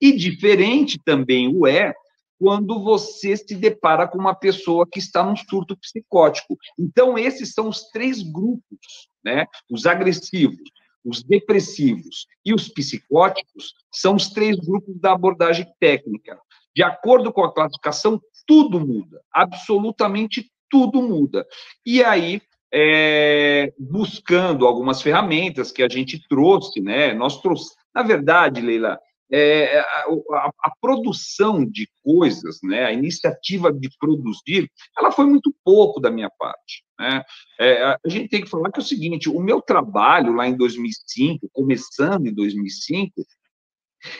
E 0.00 0.12
diferente 0.12 0.98
também 1.04 1.54
o 1.54 1.66
é 1.66 1.94
quando 2.38 2.82
você 2.82 3.36
se 3.36 3.54
depara 3.56 4.06
com 4.06 4.16
uma 4.16 4.34
pessoa 4.34 4.86
que 4.90 4.98
está 4.98 5.24
num 5.24 5.36
surto 5.36 5.76
psicótico. 5.76 6.56
Então, 6.78 7.18
esses 7.18 7.52
são 7.52 7.68
os 7.68 7.90
três 7.90 8.22
grupos, 8.22 9.08
né? 9.24 9.44
Os 9.70 9.86
agressivos, 9.86 10.70
os 11.04 11.22
depressivos 11.22 12.26
e 12.44 12.52
os 12.52 12.68
psicóticos 12.68 13.74
são 13.92 14.16
os 14.16 14.28
três 14.30 14.56
grupos 14.56 14.98
da 15.00 15.12
abordagem 15.12 15.66
técnica. 15.80 16.38
De 16.74 16.82
acordo 16.82 17.32
com 17.32 17.42
a 17.42 17.52
classificação, 17.52 18.20
tudo 18.46 18.80
muda, 18.80 19.20
absolutamente 19.32 20.50
tudo 20.70 21.02
muda. 21.02 21.46
E 21.84 22.02
aí, 22.02 22.40
é, 22.72 23.72
buscando 23.78 24.66
algumas 24.66 25.00
ferramentas 25.00 25.72
que 25.72 25.82
a 25.82 25.88
gente 25.88 26.22
trouxe, 26.28 26.80
né? 26.80 27.14
Nós 27.14 27.40
trouxemos, 27.40 27.76
na 27.94 28.02
verdade, 28.02 28.60
Leila, 28.60 28.98
é, 29.30 29.78
a, 29.80 29.84
a, 30.32 30.50
a, 30.64 30.72
produção 30.80 31.64
de 31.64 31.88
coisas, 32.02 32.58
né, 32.62 32.84
a 32.84 32.92
iniciativa 32.92 33.72
de 33.72 33.90
produzir, 33.98 34.70
ela 34.98 35.12
foi 35.12 35.26
muito 35.26 35.54
pouco 35.64 36.00
da 36.00 36.10
minha 36.10 36.30
parte. 36.38 36.82
Né? 36.98 37.22
É, 37.60 37.84
a 37.84 37.98
gente 38.08 38.28
tem 38.28 38.42
que 38.42 38.50
falar 38.50 38.70
que 38.70 38.80
é 38.80 38.82
o 38.82 38.86
seguinte: 38.86 39.28
o 39.28 39.40
meu 39.40 39.60
trabalho 39.60 40.34
lá 40.34 40.46
em 40.46 40.56
2005, 40.56 41.48
começando 41.52 42.26
em 42.26 42.34
2005, 42.34 43.24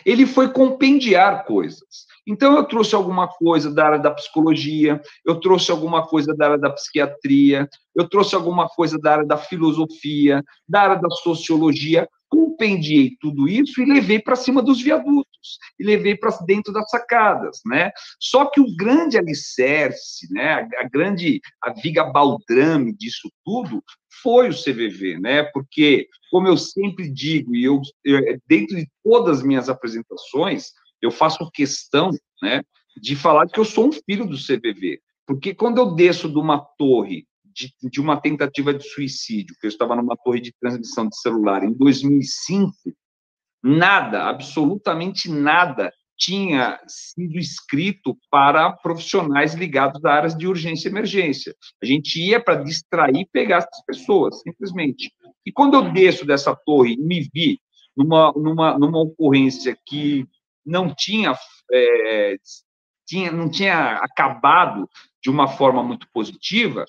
ele 0.04 0.26
foi 0.26 0.52
compendiar 0.52 1.44
coisas. 1.44 2.06
Então, 2.26 2.56
eu 2.56 2.64
trouxe 2.64 2.94
alguma 2.94 3.26
coisa 3.26 3.73
da 3.73 3.87
área 3.87 3.99
da 3.99 4.11
psicologia, 4.11 5.00
eu 5.25 5.40
trouxe 5.40 5.70
alguma 5.70 6.06
coisa 6.06 6.35
da 6.35 6.47
área 6.47 6.58
da 6.58 6.70
psiquiatria, 6.70 7.66
eu 7.94 8.08
trouxe 8.08 8.35
alguma 8.35 8.68
coisa 8.68 8.99
da 8.99 9.12
área 9.12 9.26
da 9.26 9.38
filosofia, 9.38 10.42
da 10.68 10.82
área 10.82 10.97
da 10.97 11.08
sociologia, 11.11 12.06
compendiei 12.28 13.16
tudo 13.20 13.49
isso 13.49 13.80
e 13.80 13.87
levei 13.87 14.18
para 14.18 14.37
cima 14.37 14.61
dos 14.61 14.82
viadutos, 14.82 15.27
e 15.78 15.85
levei 15.85 16.16
para 16.16 16.37
dentro 16.47 16.73
das 16.73 16.90
sacadas, 16.90 17.61
né? 17.64 17.90
Só 18.21 18.47
que 18.47 18.61
o 18.61 18.76
grande 18.76 19.16
alicerce, 19.16 20.33
né, 20.33 20.68
a, 20.78 20.88
grande, 20.88 21.40
a 21.62 21.73
viga 21.73 22.04
baldrame 22.04 22.95
disso 22.95 23.30
tudo 23.45 23.83
foi 24.23 24.49
o 24.49 24.54
CVV, 24.54 25.18
né? 25.18 25.45
Porque, 25.45 26.09
como 26.30 26.49
eu 26.49 26.57
sempre 26.57 27.09
digo, 27.11 27.54
e 27.54 27.64
eu, 27.64 27.80
eu 28.04 28.38
dentro 28.47 28.76
de 28.76 28.88
todas 29.02 29.38
as 29.38 29.45
minhas 29.45 29.68
apresentações, 29.68 30.73
eu 31.00 31.11
faço 31.11 31.50
questão, 31.52 32.11
né, 32.42 32.62
de 33.00 33.14
falar 33.14 33.49
que 33.49 33.61
eu 33.61 33.64
sou 33.64 33.88
um 33.88 33.92
filho 33.92 34.26
do 34.26 34.37
CVV, 34.37 35.00
porque 35.26 35.54
quando 35.54 35.78
eu 35.78 35.95
desço 35.95 36.28
de 36.28 36.38
uma 36.38 36.59
torre 36.76 37.26
de, 37.45 37.73
de, 37.83 38.00
uma 38.00 38.21
tentativa 38.21 38.73
de 38.73 38.85
suicídio, 38.88 39.57
que 39.61 39.66
eu 39.66 39.68
estava 39.68 39.97
numa 39.97 40.16
torre 40.16 40.40
de 40.40 40.54
transmissão 40.61 41.09
de 41.09 41.18
celular 41.18 41.64
em 41.64 41.73
2005, 41.73 42.73
nada, 43.62 44.24
absolutamente 44.24 45.30
nada, 45.30 45.92
tinha 46.18 46.80
sido 46.88 47.38
escrito 47.38 48.18
para 48.28 48.72
profissionais 48.72 49.54
ligados 49.54 50.04
a 50.04 50.12
áreas 50.12 50.36
de 50.36 50.48
urgência 50.48 50.88
e 50.88 50.90
emergência. 50.90 51.54
A 51.80 51.86
gente 51.86 52.20
ia 52.20 52.40
para 52.40 52.62
distrair 52.62 53.20
e 53.20 53.28
pegar 53.32 53.58
essas 53.58 53.84
pessoas, 53.86 54.40
simplesmente. 54.42 55.12
E 55.46 55.52
quando 55.52 55.74
eu 55.74 55.92
desço 55.92 56.26
dessa 56.26 56.54
torre 56.54 56.94
e 56.94 57.00
me 57.00 57.28
vi 57.32 57.60
numa, 57.96 58.32
numa, 58.32 58.78
numa 58.78 59.00
ocorrência 59.00 59.78
que 59.86 60.26
não 60.66 60.92
tinha, 60.92 61.34
é, 61.72 62.36
tinha, 63.06 63.30
não 63.30 63.48
tinha 63.48 63.96
acabado 63.98 64.88
de 65.22 65.30
uma 65.30 65.46
forma 65.46 65.82
muito 65.82 66.06
positiva, 66.12 66.84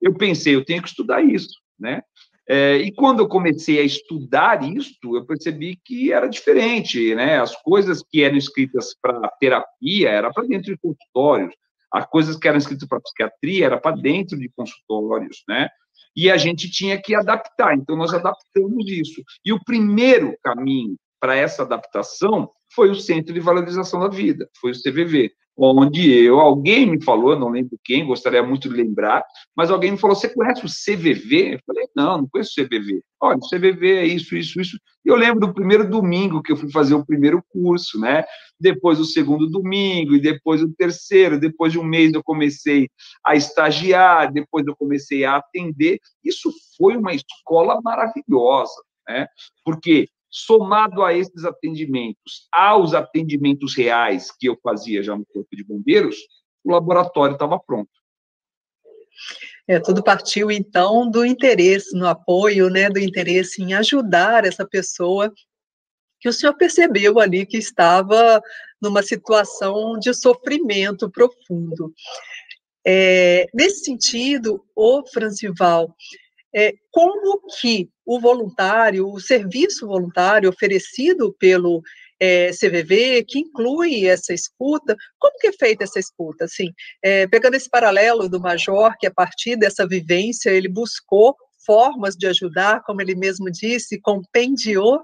eu 0.00 0.14
pensei, 0.14 0.54
eu 0.54 0.64
tenho 0.64 0.82
que 0.82 0.88
estudar 0.88 1.22
isso, 1.22 1.60
né? 1.78 2.02
É, 2.48 2.76
e 2.76 2.92
quando 2.92 3.20
eu 3.20 3.28
comecei 3.28 3.78
a 3.78 3.84
estudar 3.84 4.62
isso, 4.64 4.98
eu 5.04 5.24
percebi 5.24 5.78
que 5.84 6.12
era 6.12 6.28
diferente, 6.28 7.14
né? 7.14 7.40
As 7.40 7.54
coisas 7.62 8.02
que 8.02 8.22
eram 8.22 8.36
escritas 8.36 8.96
para 9.00 9.28
terapia 9.38 10.10
era 10.10 10.32
para 10.32 10.46
dentro 10.46 10.72
de 10.72 10.78
consultórios, 10.78 11.54
as 11.92 12.06
coisas 12.06 12.36
que 12.36 12.48
eram 12.48 12.58
escritas 12.58 12.88
para 12.88 13.00
psiquiatria 13.00 13.66
era 13.66 13.78
para 13.78 13.94
dentro 13.96 14.38
de 14.38 14.48
consultórios, 14.56 15.44
né? 15.48 15.68
E 16.16 16.30
a 16.30 16.36
gente 16.36 16.70
tinha 16.70 17.00
que 17.00 17.14
adaptar, 17.14 17.74
então 17.74 17.96
nós 17.96 18.12
adaptamos 18.12 18.86
isso. 18.88 19.22
E 19.44 19.52
o 19.52 19.62
primeiro 19.64 20.36
caminho 20.42 20.96
para 21.22 21.36
essa 21.36 21.62
adaptação 21.62 22.50
foi 22.74 22.90
o 22.90 22.96
Centro 22.96 23.32
de 23.32 23.38
Valorização 23.38 24.00
da 24.00 24.08
Vida, 24.08 24.48
foi 24.60 24.72
o 24.72 24.74
CVV 24.74 25.30
onde 25.56 26.10
eu, 26.10 26.40
alguém 26.40 26.86
me 26.86 27.02
falou, 27.02 27.38
não 27.38 27.50
lembro 27.50 27.78
quem, 27.84 28.06
gostaria 28.06 28.42
muito 28.42 28.68
de 28.68 28.74
lembrar, 28.74 29.24
mas 29.56 29.70
alguém 29.70 29.92
me 29.92 29.98
falou, 29.98 30.16
você 30.16 30.28
conhece 30.28 30.64
o 30.64 30.68
CVV? 30.68 31.54
Eu 31.54 31.60
falei, 31.66 31.86
não, 31.94 32.18
não 32.18 32.28
conheço 32.28 32.52
o 32.58 32.64
CVV. 32.64 33.02
Olha, 33.20 33.36
o 33.36 33.48
CVV 33.48 33.92
é 33.98 34.06
isso, 34.06 34.34
isso, 34.36 34.60
isso. 34.60 34.78
E 35.04 35.08
eu 35.08 35.14
lembro 35.14 35.40
do 35.40 35.54
primeiro 35.54 35.88
domingo 35.88 36.42
que 36.42 36.52
eu 36.52 36.56
fui 36.56 36.70
fazer 36.70 36.94
o 36.94 37.04
primeiro 37.04 37.42
curso, 37.50 38.00
né? 38.00 38.24
Depois 38.58 38.98
o 38.98 39.04
segundo 39.04 39.48
domingo, 39.48 40.14
e 40.14 40.20
depois 40.20 40.62
o 40.62 40.72
terceiro, 40.72 41.38
depois 41.38 41.72
de 41.72 41.78
um 41.78 41.84
mês 41.84 42.12
eu 42.12 42.22
comecei 42.22 42.88
a 43.24 43.36
estagiar, 43.36 44.32
depois 44.32 44.66
eu 44.66 44.74
comecei 44.76 45.24
a 45.24 45.36
atender. 45.36 46.00
Isso 46.24 46.50
foi 46.78 46.96
uma 46.96 47.12
escola 47.12 47.80
maravilhosa, 47.82 48.82
né? 49.06 49.26
Porque 49.64 50.08
somado 50.32 51.04
a 51.04 51.12
esses 51.12 51.44
atendimentos, 51.44 52.48
aos 52.50 52.94
atendimentos 52.94 53.76
reais 53.76 54.30
que 54.30 54.48
eu 54.48 54.58
fazia 54.62 55.02
já 55.02 55.14
no 55.14 55.26
Corpo 55.26 55.54
de 55.54 55.62
Bombeiros, 55.62 56.16
o 56.64 56.72
laboratório 56.72 57.34
estava 57.34 57.60
pronto. 57.60 57.90
É, 59.68 59.78
tudo 59.78 60.02
partiu, 60.02 60.50
então, 60.50 61.08
do 61.10 61.24
interesse 61.24 61.96
no 61.96 62.06
apoio, 62.06 62.70
né, 62.70 62.88
do 62.88 62.98
interesse 62.98 63.62
em 63.62 63.74
ajudar 63.74 64.46
essa 64.46 64.66
pessoa 64.66 65.32
que 66.18 66.28
o 66.28 66.32
senhor 66.32 66.54
percebeu 66.54 67.20
ali 67.20 67.44
que 67.44 67.58
estava 67.58 68.40
numa 68.80 69.02
situação 69.02 69.98
de 69.98 70.14
sofrimento 70.14 71.10
profundo. 71.10 71.92
É, 72.86 73.46
nesse 73.52 73.84
sentido, 73.84 74.64
o 74.74 75.04
Francival, 75.06 75.94
é, 76.54 76.74
como 76.90 77.40
que 77.60 77.88
o 78.04 78.20
voluntário, 78.20 79.08
o 79.08 79.20
serviço 79.20 79.86
voluntário 79.86 80.48
oferecido 80.48 81.34
pelo 81.38 81.82
é, 82.20 82.50
CVV, 82.50 83.24
que 83.24 83.40
inclui 83.40 84.06
essa 84.06 84.32
escuta, 84.32 84.96
como 85.18 85.38
que 85.38 85.48
é 85.48 85.52
feita 85.52 85.84
essa 85.84 85.98
escuta? 85.98 86.44
Assim, 86.44 86.72
é, 87.02 87.26
pegando 87.26 87.54
esse 87.54 87.68
paralelo 87.68 88.28
do 88.28 88.40
Major, 88.40 88.94
que 88.98 89.06
a 89.06 89.10
partir 89.10 89.56
dessa 89.56 89.86
vivência 89.86 90.50
ele 90.50 90.68
buscou 90.68 91.36
formas 91.66 92.14
de 92.14 92.26
ajudar, 92.26 92.82
como 92.84 93.00
ele 93.00 93.14
mesmo 93.14 93.50
disse, 93.50 94.00
compendiou, 94.00 95.00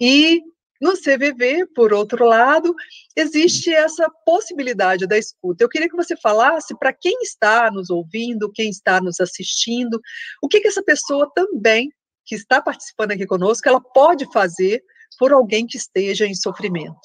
e 0.00 0.42
no 0.82 0.94
CVV, 0.94 1.68
por 1.76 1.92
outro 1.92 2.24
lado, 2.24 2.74
existe 3.16 3.72
essa 3.72 4.10
possibilidade 4.26 5.06
da 5.06 5.16
escuta. 5.16 5.62
Eu 5.62 5.68
queria 5.68 5.88
que 5.88 5.94
você 5.96 6.16
falasse 6.16 6.76
para 6.76 6.92
quem 6.92 7.22
está 7.22 7.70
nos 7.70 7.88
ouvindo, 7.88 8.50
quem 8.50 8.68
está 8.68 9.00
nos 9.00 9.20
assistindo, 9.20 10.00
o 10.42 10.48
que, 10.48 10.60
que 10.60 10.66
essa 10.66 10.82
pessoa 10.82 11.30
também, 11.32 11.88
que 12.26 12.34
está 12.34 12.60
participando 12.60 13.12
aqui 13.12 13.24
conosco, 13.24 13.68
ela 13.68 13.80
pode 13.80 14.30
fazer 14.32 14.82
por 15.20 15.32
alguém 15.32 15.68
que 15.68 15.76
esteja 15.76 16.26
em 16.26 16.34
sofrimento. 16.34 16.98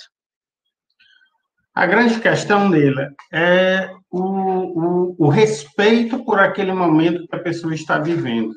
A 1.75 1.86
grande 1.86 2.19
questão 2.19 2.72
dele 2.72 3.07
é 3.31 3.91
o, 4.10 4.19
o, 4.19 5.15
o 5.19 5.29
respeito 5.29 6.25
por 6.25 6.39
aquele 6.39 6.74
momento 6.74 7.27
que 7.27 7.36
a 7.36 7.43
pessoa 7.43 7.75
está 7.75 8.00
vivendo. 8.00 8.55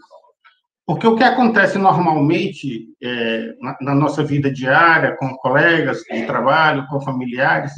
Porque 0.90 1.06
o 1.06 1.14
que 1.14 1.22
acontece 1.22 1.78
normalmente 1.78 2.88
é, 3.00 3.54
na, 3.60 3.76
na, 3.80 3.94
nossa 3.94 4.24
vida 4.24 4.52
diária, 4.52 5.16
com 5.16 5.36
colegas 5.36 5.98
de 5.98 6.26
trabalho, 6.26 6.84
com 6.88 7.00
familiares, 7.00 7.70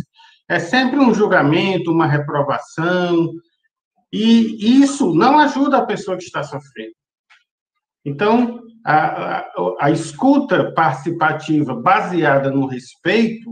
é 0.49 0.59
sempre 0.59 0.99
um 0.99 1.13
julgamento, 1.13 1.93
uma 1.93 2.07
reprovação, 2.07 3.31
e 4.11 4.81
isso 4.83 5.15
não 5.15 5.39
ajuda 5.39 5.77
a 5.77 5.85
pessoa 5.85 6.17
que 6.17 6.23
está 6.23 6.43
sofrendo. 6.43 6.95
Então, 8.03 8.63
a, 8.83 9.41
a, 9.41 9.51
a 9.79 9.91
escuta 9.91 10.73
participativa 10.73 11.75
baseada 11.75 12.51
no 12.51 12.65
respeito 12.65 13.51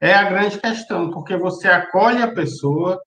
é 0.00 0.14
a 0.14 0.30
grande 0.30 0.60
questão, 0.60 1.10
porque 1.10 1.36
você 1.36 1.66
acolhe 1.66 2.22
a 2.22 2.32
pessoa, 2.32 3.02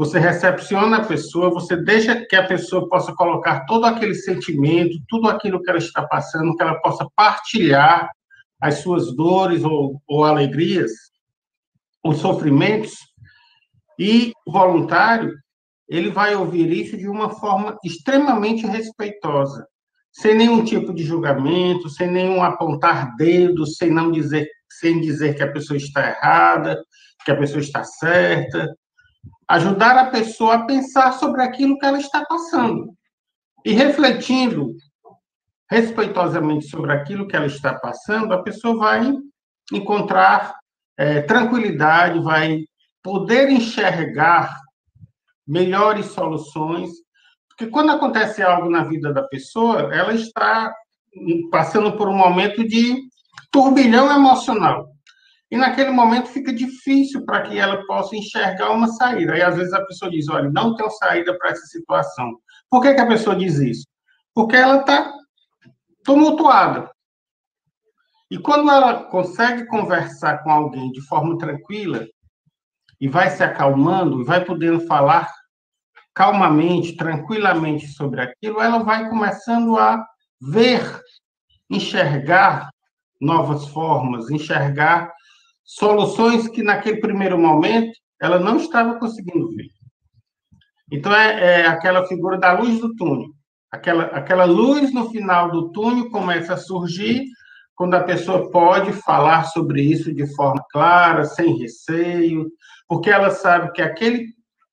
você 0.00 0.18
recepciona 0.18 0.96
a 0.96 1.04
pessoa, 1.04 1.50
você 1.50 1.76
deixa 1.76 2.24
que 2.24 2.34
a 2.34 2.46
pessoa 2.46 2.88
possa 2.88 3.12
colocar 3.12 3.66
todo 3.66 3.84
aquele 3.84 4.14
sentimento, 4.14 4.98
tudo 5.06 5.28
aquilo 5.28 5.62
que 5.62 5.68
ela 5.68 5.78
está 5.78 6.02
passando, 6.06 6.56
que 6.56 6.62
ela 6.62 6.80
possa 6.80 7.06
partilhar 7.14 8.10
as 8.58 8.76
suas 8.76 9.14
dores 9.14 9.62
ou, 9.62 10.00
ou 10.08 10.24
alegrias, 10.24 10.90
os 12.02 12.16
sofrimentos, 12.16 12.94
e 13.98 14.32
o 14.46 14.52
voluntário, 14.52 15.34
ele 15.86 16.10
vai 16.10 16.34
ouvir 16.34 16.72
isso 16.72 16.96
de 16.96 17.06
uma 17.06 17.28
forma 17.28 17.76
extremamente 17.84 18.64
respeitosa, 18.64 19.66
sem 20.10 20.34
nenhum 20.34 20.64
tipo 20.64 20.94
de 20.94 21.02
julgamento, 21.02 21.90
sem 21.90 22.10
nenhum 22.10 22.42
apontar 22.42 23.14
dedos, 23.16 23.76
sem 23.76 23.90
não 23.90 24.10
dizer, 24.10 24.48
sem 24.80 24.98
dizer 24.98 25.36
que 25.36 25.42
a 25.42 25.52
pessoa 25.52 25.76
está 25.76 26.08
errada, 26.08 26.82
que 27.22 27.30
a 27.30 27.36
pessoa 27.36 27.60
está 27.60 27.84
certa, 27.84 28.74
ajudar 29.48 29.96
a 29.98 30.10
pessoa 30.10 30.54
a 30.54 30.64
pensar 30.64 31.12
sobre 31.12 31.42
aquilo 31.42 31.78
que 31.78 31.86
ela 31.86 31.98
está 31.98 32.24
passando. 32.24 32.94
E 33.64 33.72
refletindo 33.72 34.74
respeitosamente 35.70 36.66
sobre 36.66 36.92
aquilo 36.92 37.28
que 37.28 37.36
ela 37.36 37.46
está 37.46 37.74
passando, 37.74 38.32
a 38.32 38.42
pessoa 38.42 38.76
vai 38.76 39.12
encontrar 39.72 40.56
é, 40.96 41.22
tranquilidade, 41.22 42.18
vai 42.20 42.64
poder 43.02 43.48
enxergar 43.50 44.56
melhores 45.46 46.06
soluções, 46.06 46.90
porque 47.48 47.66
quando 47.66 47.92
acontece 47.92 48.42
algo 48.42 48.68
na 48.68 48.84
vida 48.84 49.12
da 49.12 49.22
pessoa, 49.22 49.94
ela 49.94 50.12
está 50.12 50.74
passando 51.50 51.96
por 51.96 52.08
um 52.08 52.16
momento 52.16 52.66
de 52.66 52.96
turbilhão 53.50 54.14
emocional. 54.14 54.88
E 55.50 55.56
naquele 55.56 55.90
momento 55.90 56.28
fica 56.28 56.52
difícil 56.52 57.24
para 57.24 57.42
que 57.42 57.58
ela 57.58 57.84
possa 57.86 58.14
enxergar 58.14 58.70
uma 58.70 58.86
saída. 58.88 59.32
Aí 59.32 59.42
às 59.42 59.56
vezes 59.56 59.72
a 59.72 59.84
pessoa 59.84 60.10
diz: 60.10 60.28
olha, 60.28 60.48
não 60.50 60.76
tem 60.76 60.88
saída 60.90 61.36
para 61.36 61.50
essa 61.50 61.66
situação. 61.66 62.38
Por 62.70 62.80
que, 62.80 62.94
que 62.94 63.00
a 63.00 63.08
pessoa 63.08 63.34
diz 63.34 63.58
isso? 63.58 63.86
Porque 64.32 64.54
ela 64.54 64.80
está 64.80 65.12
tumultuada. 66.04 66.90
E 68.30 68.38
quando 68.38 68.70
ela 68.70 69.04
consegue 69.04 69.66
conversar 69.66 70.38
com 70.44 70.50
alguém 70.50 70.92
de 70.92 71.00
forma 71.02 71.36
tranquila, 71.36 72.06
e 73.00 73.08
vai 73.08 73.30
se 73.30 73.42
acalmando, 73.42 74.20
e 74.20 74.24
vai 74.24 74.44
podendo 74.44 74.80
falar 74.86 75.28
calmamente, 76.14 76.96
tranquilamente 76.96 77.88
sobre 77.88 78.20
aquilo, 78.20 78.60
ela 78.60 78.80
vai 78.84 79.08
começando 79.08 79.76
a 79.76 80.04
ver, 80.40 81.00
enxergar 81.68 82.70
novas 83.20 83.66
formas, 83.68 84.30
enxergar 84.30 85.12
soluções 85.70 86.48
que 86.48 86.64
naquele 86.64 87.00
primeiro 87.00 87.38
momento 87.38 87.92
ela 88.20 88.40
não 88.40 88.56
estava 88.56 88.98
conseguindo 88.98 89.48
ver. 89.54 89.68
Então 90.90 91.14
é, 91.14 91.60
é 91.60 91.66
aquela 91.66 92.04
figura 92.06 92.36
da 92.36 92.58
luz 92.58 92.80
do 92.80 92.94
túnel. 92.96 93.28
Aquela, 93.70 94.04
aquela 94.06 94.44
luz 94.44 94.92
no 94.92 95.08
final 95.10 95.48
do 95.52 95.70
túnel 95.70 96.10
começa 96.10 96.54
a 96.54 96.56
surgir 96.56 97.24
quando 97.76 97.94
a 97.94 98.02
pessoa 98.02 98.50
pode 98.50 98.92
falar 98.92 99.44
sobre 99.44 99.80
isso 99.80 100.12
de 100.12 100.26
forma 100.34 100.60
clara, 100.72 101.24
sem 101.24 101.56
receio, 101.56 102.50
porque 102.88 103.08
ela 103.08 103.30
sabe 103.30 103.70
que 103.72 103.80
aquele 103.80 104.26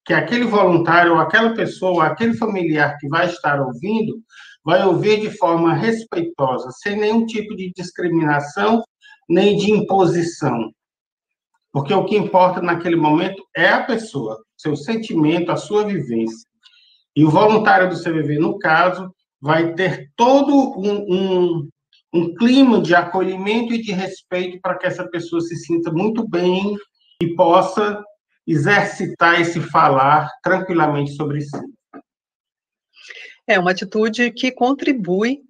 que 0.03 0.13
aquele 0.13 0.45
voluntário, 0.45 1.13
ou 1.13 1.19
aquela 1.19 1.53
pessoa, 1.53 2.05
aquele 2.05 2.33
familiar 2.33 2.97
que 2.97 3.09
vai 3.09 3.27
estar 3.27 3.59
ouvindo, 3.59 4.17
vai 4.63 4.85
ouvir 4.85 5.19
de 5.19 5.29
forma 5.37 5.73
respeitosa, 5.73 6.71
sem 6.71 6.95
nenhum 6.97 7.25
tipo 7.25 7.53
de 7.57 7.73
discriminação 7.75 8.81
nem 9.29 9.57
de 9.57 9.71
imposição. 9.71 10.71
Porque 11.77 11.93
o 11.93 12.05
que 12.05 12.17
importa 12.17 12.59
naquele 12.59 12.95
momento 12.95 13.45
é 13.55 13.69
a 13.69 13.83
pessoa, 13.83 14.43
seu 14.57 14.75
sentimento, 14.75 15.51
a 15.51 15.55
sua 15.55 15.85
vivência. 15.85 16.49
E 17.15 17.23
o 17.23 17.29
voluntário 17.29 17.87
do 17.87 18.01
CVV, 18.03 18.39
no 18.39 18.57
caso, 18.57 19.13
vai 19.39 19.75
ter 19.75 20.09
todo 20.15 20.73
um, 20.75 21.05
um, 21.07 21.69
um 22.11 22.33
clima 22.33 22.81
de 22.81 22.95
acolhimento 22.95 23.75
e 23.75 23.81
de 23.83 23.91
respeito 23.91 24.59
para 24.59 24.75
que 24.75 24.87
essa 24.87 25.07
pessoa 25.07 25.39
se 25.39 25.55
sinta 25.55 25.91
muito 25.91 26.27
bem 26.27 26.75
e 27.21 27.35
possa 27.35 28.03
exercitar 28.47 29.39
esse 29.39 29.61
falar 29.61 30.31
tranquilamente 30.41 31.11
sobre 31.11 31.41
si. 31.41 31.61
É 33.45 33.59
uma 33.59 33.69
atitude 33.69 34.31
que 34.31 34.51
contribui 34.51 35.41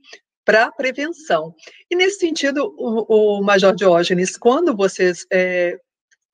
para 0.43 0.65
a 0.65 0.71
prevenção. 0.73 1.55
E 1.89 1.95
nesse 1.95 2.19
sentido, 2.19 2.75
o, 2.77 3.37
o 3.39 3.41
Major 3.41 3.73
Diógenes, 3.73 4.35
quando 4.35 4.75
vocês 4.75 5.25
é, 5.31 5.79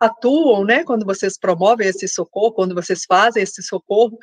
atuam, 0.03 0.65
né, 0.65 0.83
quando 0.83 1.05
vocês 1.05 1.37
promovem 1.37 1.87
esse 1.87 2.07
socorro, 2.07 2.51
quando 2.51 2.75
vocês 2.75 3.05
fazem 3.07 3.41
esse 3.41 3.63
socorro, 3.63 4.17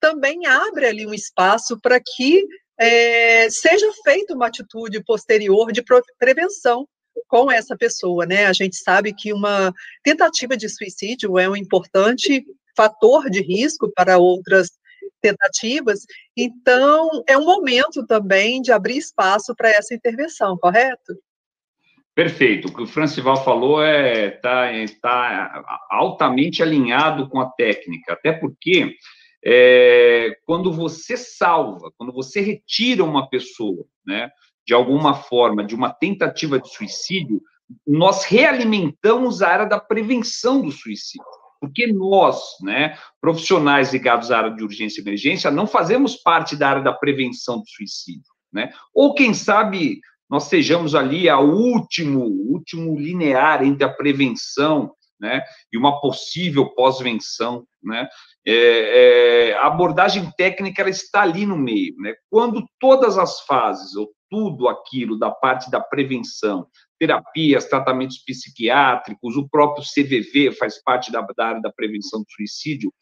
também 0.00 0.46
abre 0.46 0.86
ali 0.86 1.06
um 1.06 1.12
espaço 1.12 1.78
para 1.80 2.00
que 2.00 2.46
é, 2.78 3.48
seja 3.50 3.86
feita 4.04 4.34
uma 4.34 4.46
atitude 4.46 5.02
posterior 5.04 5.72
de 5.72 5.82
prevenção 6.18 6.88
com 7.28 7.50
essa 7.50 7.76
pessoa, 7.76 8.24
né? 8.24 8.46
A 8.46 8.52
gente 8.52 8.76
sabe 8.76 9.12
que 9.12 9.32
uma 9.32 9.72
tentativa 10.02 10.56
de 10.56 10.68
suicídio 10.68 11.38
é 11.38 11.48
um 11.48 11.56
importante 11.56 12.44
fator 12.76 13.28
de 13.30 13.40
risco 13.40 13.90
para 13.94 14.18
outras 14.18 14.70
tentativas, 15.20 16.00
então 16.36 17.22
é 17.26 17.36
um 17.36 17.44
momento 17.44 18.06
também 18.06 18.60
de 18.60 18.70
abrir 18.70 18.98
espaço 18.98 19.54
para 19.56 19.70
essa 19.70 19.94
intervenção, 19.94 20.56
correto? 20.58 21.14
Perfeito. 22.16 22.68
O 22.68 22.74
que 22.74 22.82
o 22.82 22.86
Francival 22.86 23.44
falou 23.44 23.82
é 23.82 24.30
tá, 24.30 24.70
tá 25.02 25.62
altamente 25.90 26.62
alinhado 26.62 27.28
com 27.28 27.38
a 27.38 27.50
técnica, 27.50 28.14
até 28.14 28.32
porque 28.32 28.96
é, 29.44 30.34
quando 30.46 30.72
você 30.72 31.14
salva, 31.14 31.92
quando 31.98 32.14
você 32.14 32.40
retira 32.40 33.04
uma 33.04 33.28
pessoa, 33.28 33.84
né, 34.06 34.30
de 34.66 34.72
alguma 34.72 35.12
forma, 35.12 35.62
de 35.62 35.74
uma 35.74 35.92
tentativa 35.92 36.58
de 36.58 36.72
suicídio, 36.72 37.38
nós 37.86 38.24
realimentamos 38.24 39.42
a 39.42 39.48
área 39.50 39.66
da 39.66 39.78
prevenção 39.78 40.62
do 40.62 40.72
suicídio. 40.72 41.26
Porque 41.60 41.86
nós, 41.86 42.40
né, 42.62 42.96
profissionais 43.20 43.92
ligados 43.92 44.30
à 44.30 44.38
área 44.38 44.50
de 44.52 44.64
urgência 44.64 45.00
e 45.00 45.04
emergência, 45.04 45.50
não 45.50 45.66
fazemos 45.66 46.16
parte 46.16 46.56
da 46.56 46.70
área 46.70 46.82
da 46.82 46.94
prevenção 46.94 47.58
do 47.58 47.68
suicídio, 47.68 48.32
né? 48.52 48.72
Ou 48.94 49.14
quem 49.14 49.34
sabe 49.34 50.00
nós 50.28 50.44
sejamos 50.44 50.94
ali 50.94 51.28
a 51.28 51.38
último, 51.38 52.20
último 52.24 52.98
linear 52.98 53.62
entre 53.62 53.84
a 53.84 53.92
prevenção, 53.92 54.92
né, 55.18 55.42
e 55.72 55.78
uma 55.78 56.00
possível 56.00 56.66
pós-venção, 56.74 57.66
né? 57.82 58.06
É, 58.46 59.50
é, 59.50 59.54
a 59.54 59.66
abordagem 59.66 60.30
técnica 60.36 60.82
ela 60.82 60.90
está 60.90 61.22
ali 61.22 61.46
no 61.46 61.56
meio, 61.56 61.96
né? 61.96 62.14
Quando 62.28 62.66
todas 62.78 63.16
as 63.16 63.40
fases 63.40 63.96
ou 63.96 64.10
tudo 64.28 64.68
aquilo 64.68 65.18
da 65.18 65.30
parte 65.30 65.70
da 65.70 65.80
prevenção, 65.80 66.66
terapias, 66.98 67.66
tratamentos 67.66 68.18
psiquiátricos, 68.18 69.36
o 69.36 69.48
próprio 69.48 69.84
CVV 69.84 70.52
faz 70.52 70.82
parte 70.82 71.10
da, 71.10 71.20
da 71.20 71.46
área 71.46 71.62
da 71.62 71.72
prevenção 71.72 72.20
do 72.20 72.30
suicídio, 72.30 72.92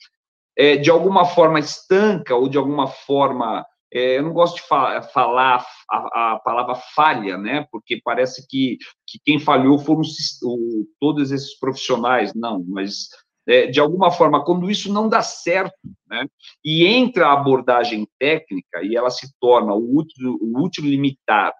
é, 0.57 0.77
de 0.77 0.91
alguma 0.91 1.25
forma 1.25 1.59
estanca 1.59 2.35
ou 2.35 2.49
de 2.49 2.57
alguma 2.57 2.87
forma 2.87 3.65
eu 3.94 4.22
não 4.22 4.33
gosto 4.33 4.57
de 4.57 4.62
fa 4.62 5.00
falar 5.02 5.64
a, 5.90 6.33
a, 6.33 6.40
palavra 6.40 6.74
falha, 6.94 7.38
né? 7.38 7.66
Porque 7.70 8.00
parece 8.02 8.46
que, 8.48 8.76
que 9.07 9.18
quem 9.24 9.38
falhou 9.38 9.78
foram 9.78 10.02
o, 10.42 10.85
todos 10.98 11.30
esses 11.30 11.59
profissionais, 11.59 12.33
não, 12.35 12.64
mas 12.66 13.09
é, 13.46 13.66
de 13.66 13.78
alguma 13.78 14.11
forma, 14.11 14.44
quando 14.44 14.70
isso 14.70 14.92
não 14.92 15.09
dá 15.09 15.22
certo, 15.22 15.76
né, 16.09 16.26
e 16.64 16.87
entra 16.87 17.28
a 17.28 17.35
abordagem 17.35 18.09
técnica 18.18 18.83
e 18.83 18.96
ela 18.96 19.11
se 19.11 19.28
torna 19.38 19.74
o 19.74 19.98
útil, 19.98 20.38
o 20.40 20.64
útil 20.64 20.85
limitar, 20.85 21.52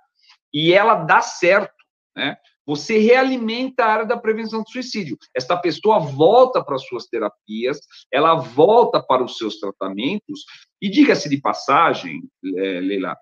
e 0.53 0.73
ela 0.73 0.95
dá 0.95 1.21
certo, 1.21 1.75
né, 2.17 2.37
você 2.67 2.99
realimenta 2.99 3.85
a 3.85 3.93
área 3.93 4.07
da 4.07 4.17
prevenção 4.17 4.63
do 4.63 4.71
suicídio. 4.71 5.19
Esta 5.35 5.57
pessoa 5.57 5.99
volta 5.99 6.65
para 6.65 6.77
as 6.77 6.87
suas 6.87 7.07
terapias, 7.07 7.79
ela 8.13 8.35
volta 8.35 9.03
para 9.03 9.23
os 9.23 9.37
seus 9.37 9.59
tratamentos, 9.59 10.45
e 10.81 10.89
diga-se 10.89 11.29
de 11.29 11.41
passagem, 11.41 12.23
é, 12.57 12.81
Leila, 12.81 13.17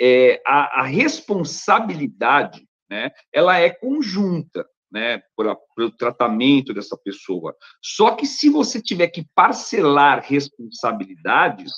é, 0.00 0.40
a, 0.46 0.80
a 0.80 0.82
responsabilidade, 0.84 2.66
né, 2.90 3.10
ela 3.32 3.58
é 3.58 3.70
conjunta 3.70 4.66
né, 4.94 5.20
pelo 5.36 5.90
tratamento 5.98 6.72
dessa 6.72 6.96
pessoa. 6.96 7.54
Só 7.82 8.12
que 8.12 8.26
se 8.26 8.48
você 8.48 8.80
tiver 8.80 9.08
que 9.08 9.26
parcelar 9.34 10.24
responsabilidades, 10.24 11.72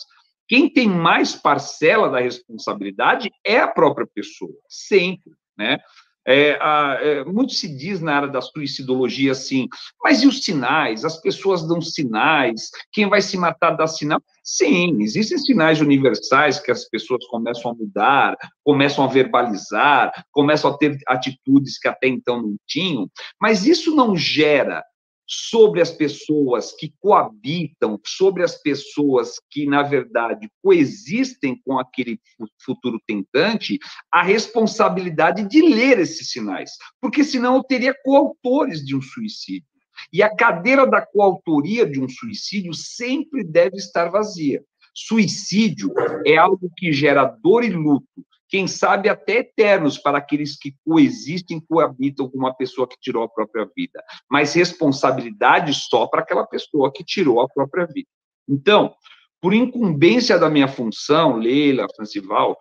quem 0.47 0.71
tem 0.71 0.89
mais 0.89 1.35
parcela 1.35 2.11
da 2.11 2.21
responsabilidade 2.21 3.31
é 3.45 3.59
a 3.59 3.69
própria 3.69 4.07
pessoa, 4.07 4.55
sempre, 4.69 5.33
né? 5.57 5.79
É, 6.27 6.59
a, 6.61 6.99
é, 7.01 7.25
muito 7.25 7.53
se 7.53 7.69
diz 7.69 8.01
na 8.01 8.17
área 8.17 8.29
da 8.29 8.41
suicidologia 8.41 9.31
assim, 9.33 9.69
mas 10.03 10.23
e 10.23 10.27
os 10.27 10.43
sinais? 10.43 11.05
As 11.05 11.21
pessoas 11.21 11.67
dão 11.67 11.81
sinais, 11.81 12.71
quem 12.91 13.09
vai 13.09 13.23
se 13.23 13.37
matar 13.37 13.77
dá 13.77 13.87
sinal? 13.87 14.21
Sim, 14.43 15.03
existem 15.03 15.39
sinais 15.39 15.81
universais 15.81 16.59
que 16.59 16.71
as 16.71 16.89
pessoas 16.89 17.25
começam 17.27 17.71
a 17.71 17.75
mudar, 17.75 18.37
começam 18.65 19.05
a 19.05 19.09
verbalizar, 19.09 20.13
começam 20.33 20.71
a 20.71 20.77
ter 20.77 20.99
atitudes 21.07 21.79
que 21.79 21.89
até 21.89 22.09
então 22.09 22.43
não 22.43 22.57
tinham, 22.67 23.09
mas 23.41 23.67
isso 23.67 23.95
não 23.95 24.17
gera 24.17 24.83
sobre 25.27 25.81
as 25.81 25.91
pessoas 25.91 26.73
que 26.73 26.95
coabitam, 27.01 28.01
sobre 28.07 28.43
as 28.43 28.61
pessoas 28.61 29.41
que, 29.51 29.67
na 29.67 29.83
verdade, 29.83 30.49
coexistem 30.63 31.61
com 31.65 31.79
aquele 31.79 32.21
futuro 32.65 33.01
tentante, 33.07 33.79
a 34.13 34.23
responsabilidade 34.23 35.49
de 35.49 35.63
ler 35.63 35.99
esses 35.99 36.31
sinais, 36.31 36.71
porque 37.01 37.25
senão 37.25 37.57
eu 37.57 37.65
teria 37.65 37.95
coautores 38.05 38.85
de 38.85 38.95
um 38.95 39.03
suicídio. 39.03 39.67
E 40.13 40.23
a 40.23 40.35
cadeira 40.35 40.87
da 40.87 41.05
coautoria 41.05 41.87
de 41.89 42.01
um 42.01 42.09
suicídio 42.09 42.75
sempre 42.75 43.43
deve 43.43 43.77
estar 43.77 44.11
vazia. 44.11 44.63
Suicídio 44.95 45.93
é 46.25 46.37
algo 46.37 46.71
que 46.77 46.93
gera 46.93 47.25
dor 47.25 47.65
e 47.65 47.71
luto, 47.71 48.07
quem 48.49 48.67
sabe 48.67 49.09
até 49.09 49.39
eternos 49.39 49.99
para 49.99 50.19
aqueles 50.19 50.57
que 50.57 50.75
coexistem, 50.85 51.61
coabitam 51.61 52.29
com 52.29 52.39
uma 52.39 52.55
pessoa 52.55 52.89
que 52.89 52.97
tirou 53.01 53.25
a 53.25 53.29
própria 53.29 53.69
vida, 53.77 54.03
mas 54.31 54.55
responsabilidade 54.55 55.75
só 55.75 56.07
para 56.07 56.21
aquela 56.21 56.47
pessoa 56.47 56.93
que 56.93 57.05
tirou 57.05 57.41
a 57.41 57.49
própria 57.49 57.87
vida. 57.87 58.09
Então, 58.49 58.95
por 59.41 59.53
incumbência 59.53 60.39
da 60.39 60.49
minha 60.49 60.69
função, 60.69 61.37
Leila, 61.37 61.87
Francival, 61.95 62.57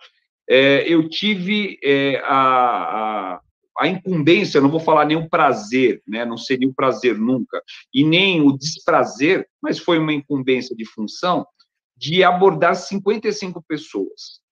é, 0.49 0.83
eu 0.87 1.07
tive 1.07 1.79
é, 1.83 2.21
a, 2.23 3.35
a, 3.35 3.41
a, 3.79 3.87
incumbência, 3.87 4.61
não 4.61 4.69
vou 4.69 4.79
falar 4.79 5.05
nem 5.05 5.17
o 5.17 5.29
prazer, 5.29 6.01
né, 6.07 6.25
não 6.25 6.37
seria 6.37 6.67
o 6.67 6.73
prazer 6.73 7.17
nunca, 7.17 7.61
e 7.93 8.03
nem 8.03 8.41
o 8.41 8.57
desprazer, 8.57 9.47
mas 9.61 9.79
foi 9.79 9.97
uma 9.97 10.13
incumbência 10.13 10.75
de 10.75 10.85
função, 10.85 11.45
de 11.97 12.23
abordar 12.23 12.75
55 12.75 13.63
pessoas 13.67 14.44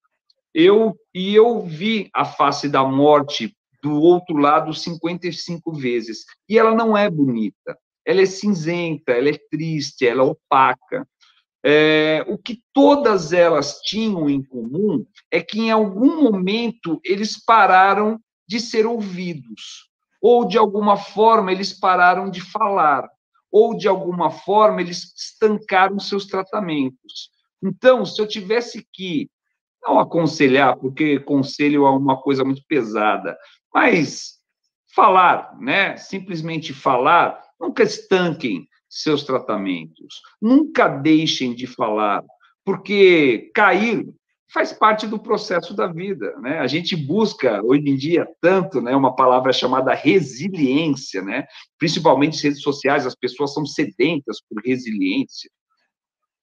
eu 0.54 0.96
e 1.14 1.34
eu 1.34 1.62
vi 1.62 2.10
a 2.14 2.26
face 2.26 2.70
da 2.70 2.84
morte 2.84 3.56
do 3.82 4.00
outro 4.00 4.38
lado 4.38 4.74
55 4.74 5.74
vezes. 5.74 6.26
E 6.48 6.58
ela 6.58 6.74
não 6.74 6.96
é 6.98 7.10
bonita. 7.10 7.78
Ela 8.06 8.22
é 8.22 8.26
cinzenta, 8.26 9.12
ela 9.12 9.30
é 9.30 9.38
triste, 9.50 10.08
ela 10.08 10.24
é 10.24 10.26
opaca. 10.26 11.08
É, 11.66 12.26
o 12.28 12.38
que 12.38 12.62
todas 12.74 13.32
elas 13.32 13.80
tinham 13.80 14.30
em 14.30 14.44
comum 14.44 15.06
é 15.32 15.42
que 15.42 15.60
em 15.60 15.72
algum 15.72 16.22
momento 16.22 17.00
eles 17.04 17.42
pararam 17.42 18.20
de 18.46 18.60
ser 18.60 18.86
ouvidos, 18.86 19.90
ou 20.22 20.46
de 20.46 20.58
alguma 20.58 20.98
forma 20.98 21.54
eles 21.54 21.72
pararam 21.72 22.30
de 22.30 22.42
falar, 22.42 23.10
ou 23.50 23.78
de 23.78 23.88
alguma 23.88 24.30
forma 24.30 24.82
eles 24.82 25.14
estancaram 25.16 25.98
seus 26.00 26.26
tratamentos. 26.26 27.30
Então, 27.64 28.06
se 28.06 28.22
eu 28.22 28.28
tivesse 28.28 28.86
que 28.92 29.30
não 29.84 30.00
aconselhar, 30.00 30.78
porque 30.78 31.20
conselho 31.20 31.86
é 31.86 31.90
uma 31.90 32.20
coisa 32.20 32.44
muito 32.44 32.64
pesada, 32.68 33.38
mas 33.74 34.36
falar, 34.96 35.58
né? 35.60 35.98
Simplesmente 35.98 36.74
falar, 36.74 37.42
nunca 37.60 37.84
estanquem 37.84 38.68
seus 38.90 39.24
tratamentos, 39.24 40.22
nunca 40.42 40.88
deixem 40.88 41.54
de 41.54 41.68
falar, 41.68 42.24
porque 42.64 43.52
cair 43.54 44.06
faz 44.54 44.72
parte 44.72 45.08
do 45.08 45.18
processo 45.18 45.76
da 45.76 45.88
vida, 45.88 46.38
né? 46.40 46.60
A 46.60 46.68
gente 46.68 46.96
busca 46.96 47.62
hoje 47.64 47.90
em 47.90 47.98
dia 47.98 48.28
tanto, 48.40 48.80
né, 48.82 48.96
uma 48.96 49.16
palavra 49.16 49.52
chamada 49.52 49.96
resiliência, 49.96 51.24
né? 51.24 51.46
Principalmente 51.80 52.42
redes 52.42 52.62
sociais, 52.62 53.06
as 53.06 53.16
pessoas 53.16 53.52
são 53.54 53.66
sedentas 53.66 54.40
por 54.48 54.62
resiliência. 54.64 55.50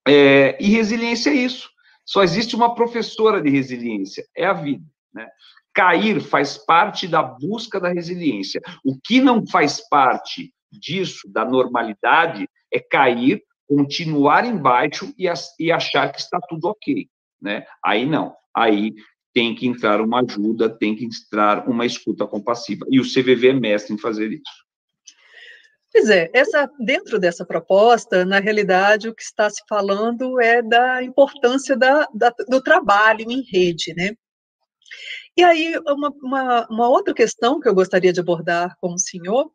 É, 0.08 0.58
e 0.60 0.70
resiliência 0.70 1.30
é 1.30 1.34
isso 1.34 1.70
só 2.10 2.24
existe 2.24 2.56
uma 2.56 2.74
professora 2.74 3.40
de 3.40 3.48
resiliência, 3.48 4.26
é 4.36 4.44
a 4.44 4.52
vida. 4.52 4.84
Né? 5.14 5.28
Cair 5.72 6.20
faz 6.20 6.58
parte 6.58 7.06
da 7.06 7.22
busca 7.22 7.78
da 7.78 7.88
resiliência. 7.88 8.60
O 8.84 8.98
que 9.00 9.20
não 9.20 9.46
faz 9.46 9.80
parte 9.88 10.52
disso, 10.72 11.30
da 11.30 11.44
normalidade, 11.44 12.48
é 12.68 12.80
cair, 12.80 13.44
continuar 13.68 14.44
embaixo 14.44 15.14
e, 15.16 15.70
achar 15.70 16.10
que 16.10 16.18
está 16.18 16.40
tudo 16.48 16.64
ok. 16.64 17.08
Né? 17.40 17.64
Aí 17.84 18.04
não. 18.04 18.34
Aí 18.52 18.92
tem 19.32 19.54
que 19.54 19.68
entrar 19.68 20.00
uma 20.00 20.20
ajuda, 20.20 20.68
tem 20.68 20.96
que 20.96 21.04
entrar 21.04 21.68
uma 21.68 21.86
escuta 21.86 22.26
compassiva. 22.26 22.84
E 22.90 22.98
o 22.98 23.04
CVV 23.04 23.50
é 23.50 23.52
mestre 23.52 23.94
em 23.94 23.98
fazer 23.98 24.32
isso. 24.32 24.66
Pois 25.92 26.08
é, 26.08 26.30
essa, 26.32 26.70
dentro 26.78 27.18
dessa 27.18 27.44
proposta, 27.44 28.24
na 28.24 28.38
realidade, 28.38 29.08
o 29.08 29.14
que 29.14 29.22
está 29.22 29.50
se 29.50 29.62
falando 29.68 30.40
é 30.40 30.62
da 30.62 31.02
importância 31.02 31.76
da, 31.76 32.06
da, 32.14 32.32
do 32.48 32.62
trabalho 32.62 33.28
em 33.28 33.42
rede, 33.42 33.92
né? 33.94 34.12
E 35.36 35.42
aí, 35.42 35.76
uma, 35.78 36.12
uma, 36.22 36.66
uma, 36.68 36.88
outra 36.88 37.14
questão 37.14 37.60
que 37.60 37.68
eu 37.68 37.74
gostaria 37.74 38.12
de 38.12 38.20
abordar 38.20 38.76
com 38.80 38.92
o 38.94 38.98
senhor 38.98 39.50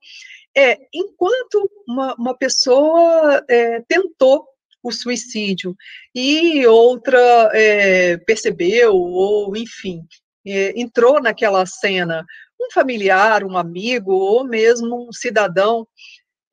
é, 0.58 0.78
enquanto 0.94 1.70
uma, 1.88 2.16
uma 2.16 2.38
pessoa 2.38 3.44
é, 3.50 3.82
tentou 3.82 4.46
o 4.82 4.92
suicídio 4.92 5.76
e 6.14 6.66
outra 6.68 7.52
é, 7.54 8.18
percebeu, 8.18 8.94
ou 8.96 9.56
enfim, 9.56 10.02
é, 10.46 10.80
entrou 10.80 11.22
naquela 11.22 11.66
cena, 11.66 12.26
um 12.60 12.72
familiar, 12.72 13.44
um 13.44 13.58
amigo, 13.58 14.14
ou 14.14 14.46
mesmo 14.46 15.08
um 15.08 15.12
cidadão 15.12 15.88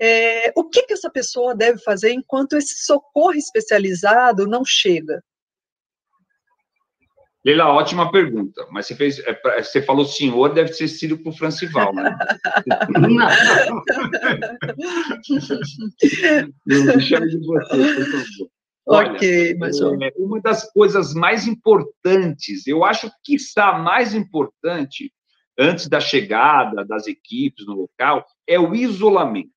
é, 0.05 0.53
o 0.57 0.65
que, 0.65 0.83
que 0.83 0.95
essa 0.95 1.09
pessoa 1.09 1.55
deve 1.55 1.79
fazer 1.79 2.13
enquanto 2.13 2.57
esse 2.57 2.85
socorro 2.85 3.35
especializado 3.35 4.49
não 4.49 4.65
chega? 4.65 5.23
Leila, 7.45 7.69
ótima 7.69 8.11
pergunta. 8.11 8.67
Mas 8.73 8.87
você 8.87 8.97
fez, 8.97 9.21
é, 9.21 9.63
você 9.63 9.81
falou 9.81 10.05
senhor, 10.05 10.53
deve 10.53 10.73
ser 10.73 10.89
Círio 10.89 11.23
para 11.23 11.31
o 11.31 11.37
Francival, 11.37 11.95
né? 11.95 12.19
Deixa 16.67 17.19
eu 17.19 17.29
de 17.29 17.39
você, 17.39 17.95
por 17.95 18.07
favor. 18.07 18.51
Olha, 18.85 19.13
ok, 19.13 19.57
mas 19.59 19.81
é, 19.81 20.13
uma 20.17 20.41
das 20.41 20.69
coisas 20.73 21.15
mais 21.15 21.47
importantes, 21.47 22.67
eu 22.67 22.85
acho 22.85 23.09
que 23.23 23.37
está 23.37 23.79
mais 23.79 24.17
importante 24.17 25.13
antes 25.57 25.89
da 25.89 26.01
chegada 26.01 26.85
das 26.85 27.07
equipes 27.07 27.65
no 27.67 27.75
local, 27.75 28.27
é 28.49 28.59
o 28.59 28.75
isolamento 28.75 29.53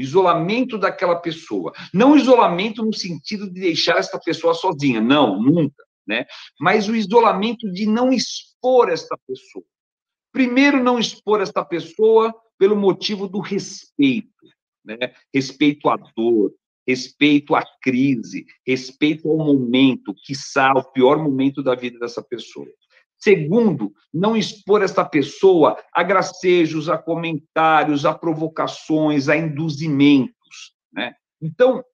isolamento 0.00 0.78
daquela 0.78 1.16
pessoa. 1.16 1.72
Não 1.92 2.16
isolamento 2.16 2.84
no 2.84 2.92
sentido 2.92 3.50
de 3.50 3.60
deixar 3.60 3.98
esta 3.98 4.18
pessoa 4.18 4.54
sozinha, 4.54 5.00
não, 5.00 5.40
nunca, 5.40 5.84
né? 6.06 6.26
Mas 6.58 6.88
o 6.88 6.96
isolamento 6.96 7.70
de 7.72 7.86
não 7.86 8.12
expor 8.12 8.90
esta 8.90 9.16
pessoa. 9.26 9.64
Primeiro, 10.32 10.82
não 10.82 10.98
expor 10.98 11.40
esta 11.40 11.64
pessoa 11.64 12.34
pelo 12.58 12.76
motivo 12.76 13.26
do 13.26 13.40
respeito, 13.40 14.28
né? 14.84 14.96
Respeito 15.34 15.88
à 15.88 15.96
dor, 15.96 16.52
respeito 16.86 17.54
à 17.54 17.64
crise, 17.80 18.44
respeito 18.66 19.28
ao 19.30 19.38
momento, 19.38 20.14
que 20.24 20.34
o 20.76 20.84
pior 20.92 21.18
momento 21.22 21.62
da 21.62 21.74
vida 21.74 21.98
dessa 21.98 22.22
pessoa. 22.22 22.66
Segundo, 23.22 23.92
não 24.12 24.36
expor 24.36 24.82
esta 24.82 25.04
pessoa 25.04 25.76
a 25.92 26.02
gracejos, 26.02 26.88
a 26.88 26.96
comentários, 26.96 28.06
a 28.06 28.14
provocações, 28.14 29.28
a 29.28 29.36
induzimentos. 29.36 30.72
Né? 30.92 31.12
Então, 31.40 31.84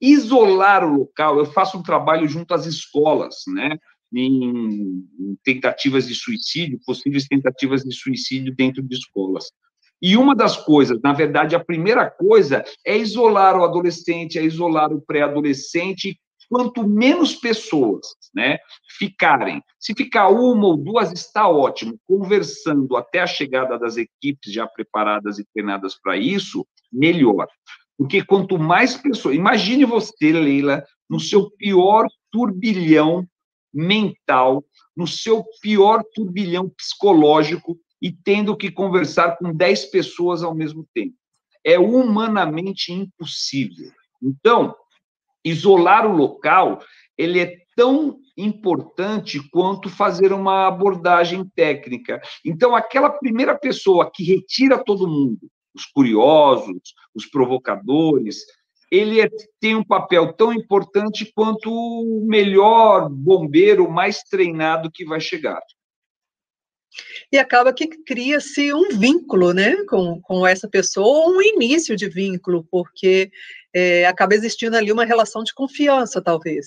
isolar 0.00 0.84
o 0.84 0.94
local, 0.94 1.38
eu 1.38 1.46
faço 1.46 1.78
um 1.78 1.82
trabalho 1.82 2.28
junto 2.28 2.52
às 2.52 2.66
escolas, 2.66 3.36
né? 3.48 3.78
em 4.12 5.08
tentativas 5.42 6.06
de 6.06 6.14
suicídio, 6.14 6.78
possíveis 6.86 7.26
tentativas 7.26 7.82
de 7.82 7.92
suicídio 7.92 8.54
dentro 8.54 8.82
de 8.82 8.94
escolas. 8.94 9.50
E 10.00 10.16
uma 10.16 10.34
das 10.34 10.56
coisas, 10.56 11.00
na 11.02 11.12
verdade, 11.12 11.56
a 11.56 11.64
primeira 11.64 12.10
coisa 12.10 12.62
é 12.86 12.96
isolar 12.96 13.58
o 13.58 13.64
adolescente, 13.64 14.38
é 14.38 14.44
isolar 14.44 14.92
o 14.92 15.00
pré-adolescente 15.00 16.20
quanto 16.48 16.86
menos 16.86 17.34
pessoas 17.34 18.06
né, 18.34 18.58
ficarem, 18.98 19.62
se 19.78 19.94
ficar 19.94 20.28
uma 20.28 20.66
ou 20.66 20.76
duas, 20.76 21.12
está 21.12 21.48
ótimo, 21.48 21.98
conversando 22.06 22.96
até 22.96 23.20
a 23.20 23.26
chegada 23.26 23.78
das 23.78 23.96
equipes 23.96 24.52
já 24.52 24.66
preparadas 24.66 25.38
e 25.38 25.46
treinadas 25.52 25.94
para 26.00 26.16
isso, 26.16 26.66
melhor. 26.92 27.46
Porque 27.96 28.24
quanto 28.24 28.58
mais 28.58 28.96
pessoas. 28.96 29.36
Imagine 29.36 29.84
você, 29.84 30.32
Leila, 30.32 30.84
no 31.08 31.20
seu 31.20 31.50
pior 31.50 32.06
turbilhão 32.30 33.26
mental, 33.72 34.64
no 34.96 35.06
seu 35.06 35.44
pior 35.60 36.02
turbilhão 36.14 36.68
psicológico 36.68 37.78
e 38.00 38.12
tendo 38.12 38.56
que 38.56 38.70
conversar 38.70 39.36
com 39.36 39.52
10 39.52 39.86
pessoas 39.86 40.42
ao 40.42 40.54
mesmo 40.54 40.86
tempo. 40.94 41.14
É 41.64 41.78
humanamente 41.78 42.92
impossível. 42.92 43.90
Então, 44.22 44.74
isolar 45.44 46.06
o 46.06 46.16
local, 46.16 46.80
ele 47.16 47.40
é 47.40 47.56
tão 47.76 48.18
importante 48.36 49.40
quanto 49.50 49.88
fazer 49.88 50.32
uma 50.32 50.66
abordagem 50.66 51.44
técnica. 51.54 52.20
Então, 52.44 52.74
aquela 52.74 53.10
primeira 53.10 53.56
pessoa 53.56 54.10
que 54.12 54.24
retira 54.24 54.82
todo 54.82 55.08
mundo, 55.08 55.48
os 55.74 55.84
curiosos, 55.86 56.94
os 57.14 57.26
provocadores, 57.26 58.38
ele 58.90 59.20
é, 59.20 59.28
tem 59.60 59.74
um 59.74 59.84
papel 59.84 60.32
tão 60.32 60.52
importante 60.52 61.30
quanto 61.34 61.70
o 61.70 62.24
melhor 62.26 63.08
bombeiro 63.08 63.90
mais 63.90 64.22
treinado 64.22 64.90
que 64.90 65.04
vai 65.04 65.20
chegar. 65.20 65.60
E 67.32 67.38
acaba 67.38 67.72
que 67.72 67.88
cria-se 67.88 68.72
um 68.72 68.90
vínculo 68.90 69.52
né, 69.52 69.76
com, 69.88 70.20
com 70.22 70.46
essa 70.46 70.68
pessoa, 70.68 71.28
um 71.28 71.42
início 71.42 71.96
de 71.96 72.08
vínculo, 72.08 72.64
porque 72.70 73.32
é, 73.74 74.06
acaba 74.06 74.34
existindo 74.34 74.76
ali 74.76 74.92
uma 74.92 75.04
relação 75.04 75.42
de 75.42 75.52
confiança, 75.52 76.22
talvez. 76.22 76.66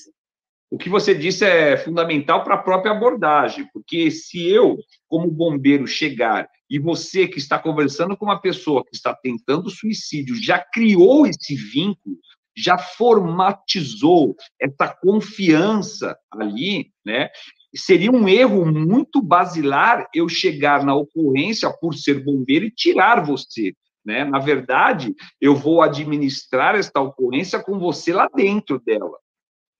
O 0.69 0.77
que 0.77 0.89
você 0.89 1.15
disse 1.15 1.45
é 1.45 1.77
fundamental 1.77 2.43
para 2.43 2.55
a 2.55 2.61
própria 2.61 2.91
abordagem, 2.91 3.65
porque 3.73 4.11
se 4.11 4.45
eu, 4.45 4.77
como 5.07 5.31
bombeiro, 5.31 5.87
chegar 5.87 6.47
e 6.69 6.77
você 6.77 7.25
que 7.25 7.37
está 7.37 7.57
conversando 7.57 8.17
com 8.17 8.25
uma 8.25 8.41
pessoa 8.41 8.83
que 8.83 8.93
está 8.93 9.15
tentando 9.15 9.69
suicídio 9.69 10.35
já 10.35 10.59
criou 10.59 11.25
esse 11.25 11.55
vínculo, 11.55 12.17
já 12.55 12.77
formatizou 12.77 14.35
essa 14.59 14.93
confiança 15.01 16.17
ali, 16.31 16.91
né? 17.05 17.29
Seria 17.73 18.11
um 18.11 18.27
erro 18.27 18.65
muito 18.65 19.21
basilar 19.21 20.07
eu 20.13 20.27
chegar 20.27 20.83
na 20.83 20.95
ocorrência 20.95 21.71
por 21.79 21.93
ser 21.93 22.23
bombeiro 22.23 22.65
e 22.65 22.71
tirar 22.71 23.23
você. 23.23 23.73
Né? 24.07 24.23
Na 24.23 24.39
verdade, 24.39 25.13
eu 25.41 25.53
vou 25.53 25.81
administrar 25.81 26.75
esta 26.75 27.01
ocorrência 27.01 27.61
com 27.61 27.77
você 27.77 28.13
lá 28.13 28.29
dentro 28.33 28.79
dela. 28.79 29.17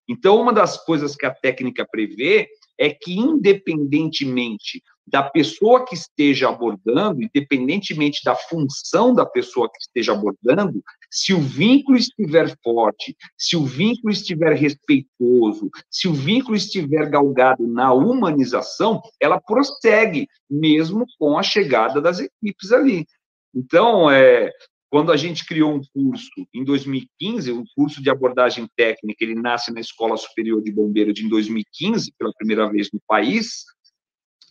Então, 0.06 0.42
uma 0.42 0.52
das 0.52 0.84
coisas 0.84 1.16
que 1.16 1.26
a 1.26 1.34
técnica 1.34 1.88
prevê 1.90 2.50
é 2.78 2.90
que, 2.90 3.18
independentemente 3.18 4.84
da 5.08 5.24
pessoa 5.24 5.86
que 5.86 5.96
esteja 5.96 6.50
abordando, 6.50 7.24
independentemente 7.24 8.22
da 8.26 8.36
função 8.36 9.16
da 9.16 9.26
pessoa 9.26 9.70
que 9.70 9.80
esteja 9.80 10.12
abordando, 10.12 10.84
se 11.10 11.34
o 11.34 11.40
vínculo 11.40 11.98
estiver 11.98 12.54
forte, 12.62 13.16
se 13.38 13.56
o 13.56 13.66
vínculo 13.66 14.12
estiver 14.12 14.54
respeitoso, 14.54 15.70
se 15.90 16.10
o 16.10 16.14
vínculo 16.14 16.58
estiver 16.58 17.10
galgado 17.10 17.66
na 17.66 17.94
humanização, 17.94 19.02
ela 19.22 19.40
prossegue, 19.40 20.28
mesmo 20.50 21.06
com 21.18 21.38
a 21.38 21.44
chegada 21.44 22.02
das 22.02 22.20
equipes 22.20 22.74
ali. 22.74 23.06
Então, 23.54 24.10
é, 24.10 24.52
quando 24.90 25.12
a 25.12 25.18
gente 25.18 25.46
criou 25.46 25.74
um 25.74 25.82
curso 25.94 26.30
em 26.54 26.64
2015, 26.64 27.52
um 27.52 27.66
curso 27.76 28.02
de 28.02 28.10
abordagem 28.10 28.68
técnica, 28.76 29.24
ele 29.24 29.36
nasce 29.36 29.72
na 29.74 29.82
Escola 29.82 30.16
Superior 30.16 30.62
de 30.62 30.72
Bombeiros 30.72 31.14
de 31.14 31.28
2015, 31.28 32.14
pela 32.18 32.32
primeira 32.34 32.70
vez 32.70 32.90
no 32.94 33.02
país, 33.06 33.66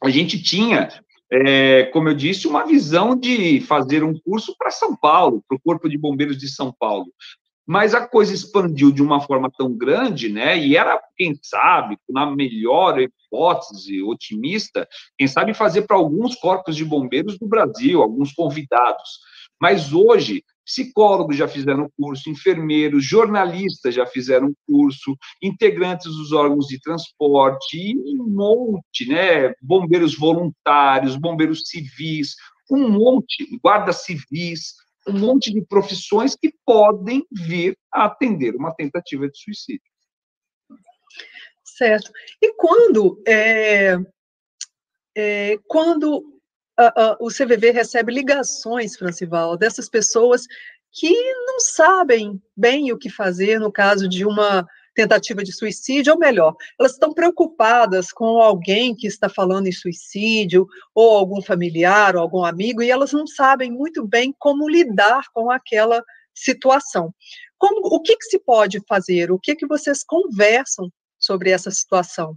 a 0.03 0.11
gente 0.11 0.43
tinha, 0.43 0.89
é, 1.33 1.85
como 1.87 2.11
eu 2.11 2.15
disse, 2.15 2.47
uma 2.47 2.67
visão 2.67 3.17
de 3.17 3.61
fazer 3.63 4.05
um 4.05 4.19
curso 4.19 4.55
para 4.59 4.71
São 4.71 4.95
Paulo, 4.95 5.43
para 5.49 5.57
o 5.57 5.61
Corpo 5.61 5.89
de 5.89 5.97
Bombeiros 5.97 6.37
de 6.37 6.49
São 6.49 6.73
Paulo. 6.79 7.07
Mas 7.67 7.95
a 7.95 8.07
coisa 8.07 8.33
expandiu 8.33 8.93
de 8.93 9.03
uma 9.03 9.21
forma 9.21 9.51
tão 9.51 9.73
grande, 9.77 10.29
né? 10.29 10.57
E 10.57 10.77
era, 10.77 11.01
quem 11.17 11.37
sabe, 11.43 11.99
na 12.09 12.25
melhor 12.25 13.01
hipótese 13.01 14.03
otimista, 14.03 14.87
quem 15.19 15.27
sabe 15.27 15.53
fazer 15.53 15.83
para 15.83 15.97
alguns 15.97 16.37
corpos 16.37 16.77
de 16.77 16.85
bombeiros 16.85 17.37
do 17.39 17.49
Brasil, 17.49 18.01
alguns 18.01 18.33
convidados. 18.33 19.19
Mas 19.61 19.93
hoje, 19.93 20.45
psicólogos 20.65 21.37
já 21.37 21.49
fizeram 21.49 21.89
curso, 21.97 22.31
enfermeiros, 22.31 23.05
jornalistas 23.05 23.95
já 23.95 24.07
fizeram 24.07 24.53
curso, 24.67 25.17
integrantes 25.43 26.07
dos 26.07 26.33
órgãos 26.33 26.67
de 26.67 26.81
transporte, 26.81 27.77
e 27.77 28.21
um 28.21 28.29
monte, 28.29 29.09
né? 29.09 29.55
Bombeiros 29.61 30.17
voluntários, 30.17 31.17
bombeiros 31.17 31.63
civis, 31.67 32.35
um 32.71 32.89
monte, 32.89 33.59
guardas 33.63 34.05
civis, 34.05 34.75
um 35.09 35.19
monte 35.19 35.53
de 35.53 35.63
profissões 35.63 36.35
que 36.35 36.53
podem 36.65 37.27
vir 37.31 37.79
a 37.93 38.07
atender 38.07 38.55
uma 38.55 38.75
tentativa 38.75 39.29
de 39.29 39.39
suicídio. 39.39 39.81
Certo. 41.65 42.11
E 42.41 42.55
quando 42.55 43.23
é, 43.27 43.97
é, 45.17 45.59
quando 45.67 46.37
o 47.21 47.29
CVV 47.29 47.71
recebe 47.71 48.13
ligações, 48.13 48.97
Francival, 48.97 49.57
dessas 49.57 49.89
pessoas 49.89 50.47
que 50.93 51.11
não 51.45 51.61
sabem 51.61 52.41
bem 52.57 52.93
o 52.93 52.99
que 52.99 53.09
fazer 53.09 53.59
no 53.59 53.73
caso 53.73 54.09
de 54.09 54.27
uma 54.27 54.67
tentativa 54.97 55.45
de 55.45 55.53
suicídio, 55.53 56.15
ou 56.15 56.19
melhor, 56.19 56.57
elas 56.81 56.93
estão 56.93 57.13
preocupadas 57.13 58.11
com 58.11 58.41
alguém 58.41 58.97
que 58.97 59.07
está 59.07 59.29
falando 59.29 59.67
em 59.67 59.73
suicídio, 59.73 60.67
ou 60.95 61.17
algum 61.17 61.43
familiar, 61.43 62.17
ou 62.17 62.23
algum 62.23 62.45
amigo, 62.45 62.83
e 62.83 62.91
elas 62.91 63.13
não 63.13 63.27
sabem 63.27 63.71
muito 63.71 64.05
bem 64.07 64.35
como 64.39 64.69
lidar 64.69 65.25
com 65.33 65.51
aquela 65.51 66.03
situação. 66.35 67.15
Como, 67.59 67.81
o 67.95 68.01
que, 68.01 68.17
que 68.17 68.25
se 68.25 68.39
pode 68.39 68.81
fazer? 68.89 69.31
O 69.31 69.39
que, 69.39 69.55
que 69.55 69.67
vocês 69.67 70.03
conversam 70.03 70.91
sobre 71.19 71.51
essa 71.51 71.71
situação? 71.71 72.37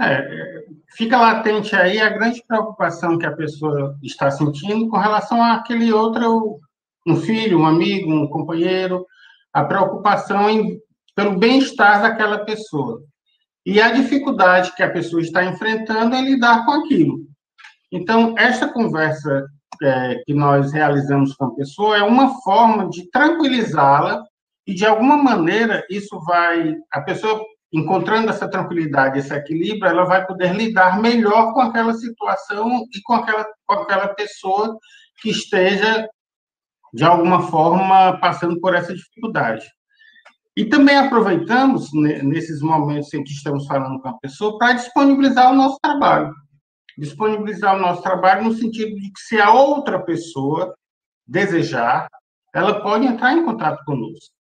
É, 0.00 0.64
fica 0.96 1.18
latente 1.18 1.74
aí 1.76 1.98
a 1.98 2.08
grande 2.08 2.42
preocupação 2.46 3.18
que 3.18 3.26
a 3.26 3.36
pessoa 3.36 3.96
está 4.02 4.30
sentindo 4.30 4.88
com 4.88 4.96
relação 4.96 5.42
àquele 5.42 5.92
outro, 5.92 6.58
um 7.06 7.16
filho, 7.16 7.60
um 7.60 7.66
amigo, 7.66 8.12
um 8.12 8.26
companheiro, 8.26 9.06
a 9.52 9.64
preocupação 9.64 10.48
em, 10.48 10.80
pelo 11.14 11.38
bem-estar 11.38 12.02
daquela 12.02 12.44
pessoa. 12.44 13.02
E 13.64 13.80
a 13.80 13.92
dificuldade 13.92 14.74
que 14.74 14.82
a 14.82 14.90
pessoa 14.90 15.22
está 15.22 15.44
enfrentando 15.44 16.14
é 16.14 16.20
lidar 16.20 16.64
com 16.64 16.72
aquilo. 16.72 17.20
Então, 17.92 18.34
esta 18.36 18.72
conversa 18.72 19.46
é, 19.82 20.22
que 20.24 20.34
nós 20.34 20.72
realizamos 20.72 21.34
com 21.34 21.46
a 21.46 21.54
pessoa 21.54 21.96
é 21.96 22.02
uma 22.02 22.40
forma 22.42 22.88
de 22.88 23.08
tranquilizá-la 23.10 24.24
e, 24.66 24.74
de 24.74 24.86
alguma 24.86 25.16
maneira, 25.16 25.84
isso 25.90 26.18
vai. 26.24 26.76
A 26.92 27.00
pessoa 27.02 27.44
encontrando 27.72 28.28
essa 28.28 28.48
tranquilidade, 28.48 29.18
esse 29.18 29.32
equilíbrio, 29.34 29.90
ela 29.90 30.04
vai 30.04 30.26
poder 30.26 30.54
lidar 30.54 31.00
melhor 31.00 31.54
com 31.54 31.60
aquela 31.60 31.94
situação 31.94 32.84
e 32.94 33.00
com 33.02 33.14
aquela, 33.14 33.46
com 33.66 33.74
aquela 33.74 34.08
pessoa 34.08 34.78
que 35.20 35.30
esteja, 35.30 36.06
de 36.92 37.04
alguma 37.04 37.42
forma, 37.42 38.18
passando 38.20 38.60
por 38.60 38.74
essa 38.74 38.94
dificuldade. 38.94 39.64
E 40.56 40.66
também 40.66 40.96
aproveitamos, 40.96 41.90
nesses 41.92 42.60
momentos 42.60 43.12
em 43.14 43.24
que 43.24 43.32
estamos 43.32 43.66
falando 43.66 44.00
com 44.00 44.08
a 44.08 44.18
pessoa, 44.18 44.58
para 44.58 44.74
disponibilizar 44.74 45.50
o 45.50 45.56
nosso 45.56 45.78
trabalho. 45.82 46.34
Disponibilizar 46.98 47.76
o 47.76 47.80
nosso 47.80 48.02
trabalho 48.02 48.44
no 48.44 48.52
sentido 48.52 48.94
de 48.96 49.10
que, 49.10 49.20
se 49.20 49.40
a 49.40 49.50
outra 49.52 49.98
pessoa 50.02 50.74
desejar, 51.26 52.06
ela 52.54 52.82
pode 52.82 53.06
entrar 53.06 53.32
em 53.32 53.44
contato 53.44 53.82
conosco. 53.84 54.34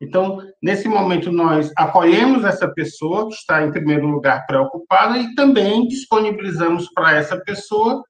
Então, 0.00 0.38
nesse 0.62 0.88
momento, 0.88 1.30
nós 1.30 1.70
acolhemos 1.76 2.44
essa 2.44 2.66
pessoa 2.72 3.28
que 3.28 3.34
está, 3.34 3.66
em 3.66 3.72
primeiro 3.72 4.06
lugar, 4.06 4.46
preocupada 4.46 5.18
e 5.18 5.34
também 5.34 5.86
disponibilizamos 5.88 6.88
para 6.94 7.16
essa 7.16 7.38
pessoa 7.38 8.02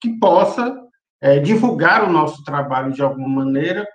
que 0.00 0.18
possa 0.18 0.76
é, 1.20 1.38
divulgar 1.38 2.04
o 2.04 2.12
nosso 2.12 2.42
trabalho 2.44 2.92
de 2.92 3.00
alguma 3.00 3.28
maneira, 3.28 3.86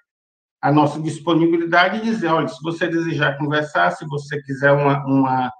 a 0.61 0.71
nossa 0.71 0.99
disponibilidade 1.01 1.97
e 1.97 2.01
dizer: 2.01 2.27
olha, 2.27 2.47
se 2.47 2.61
você 2.63 2.87
desejar 2.87 3.37
conversar, 3.37 3.91
se 3.91 4.05
você 4.07 4.41
quiser 4.41 4.71
uma, 4.71 5.05
uma, 5.05 5.51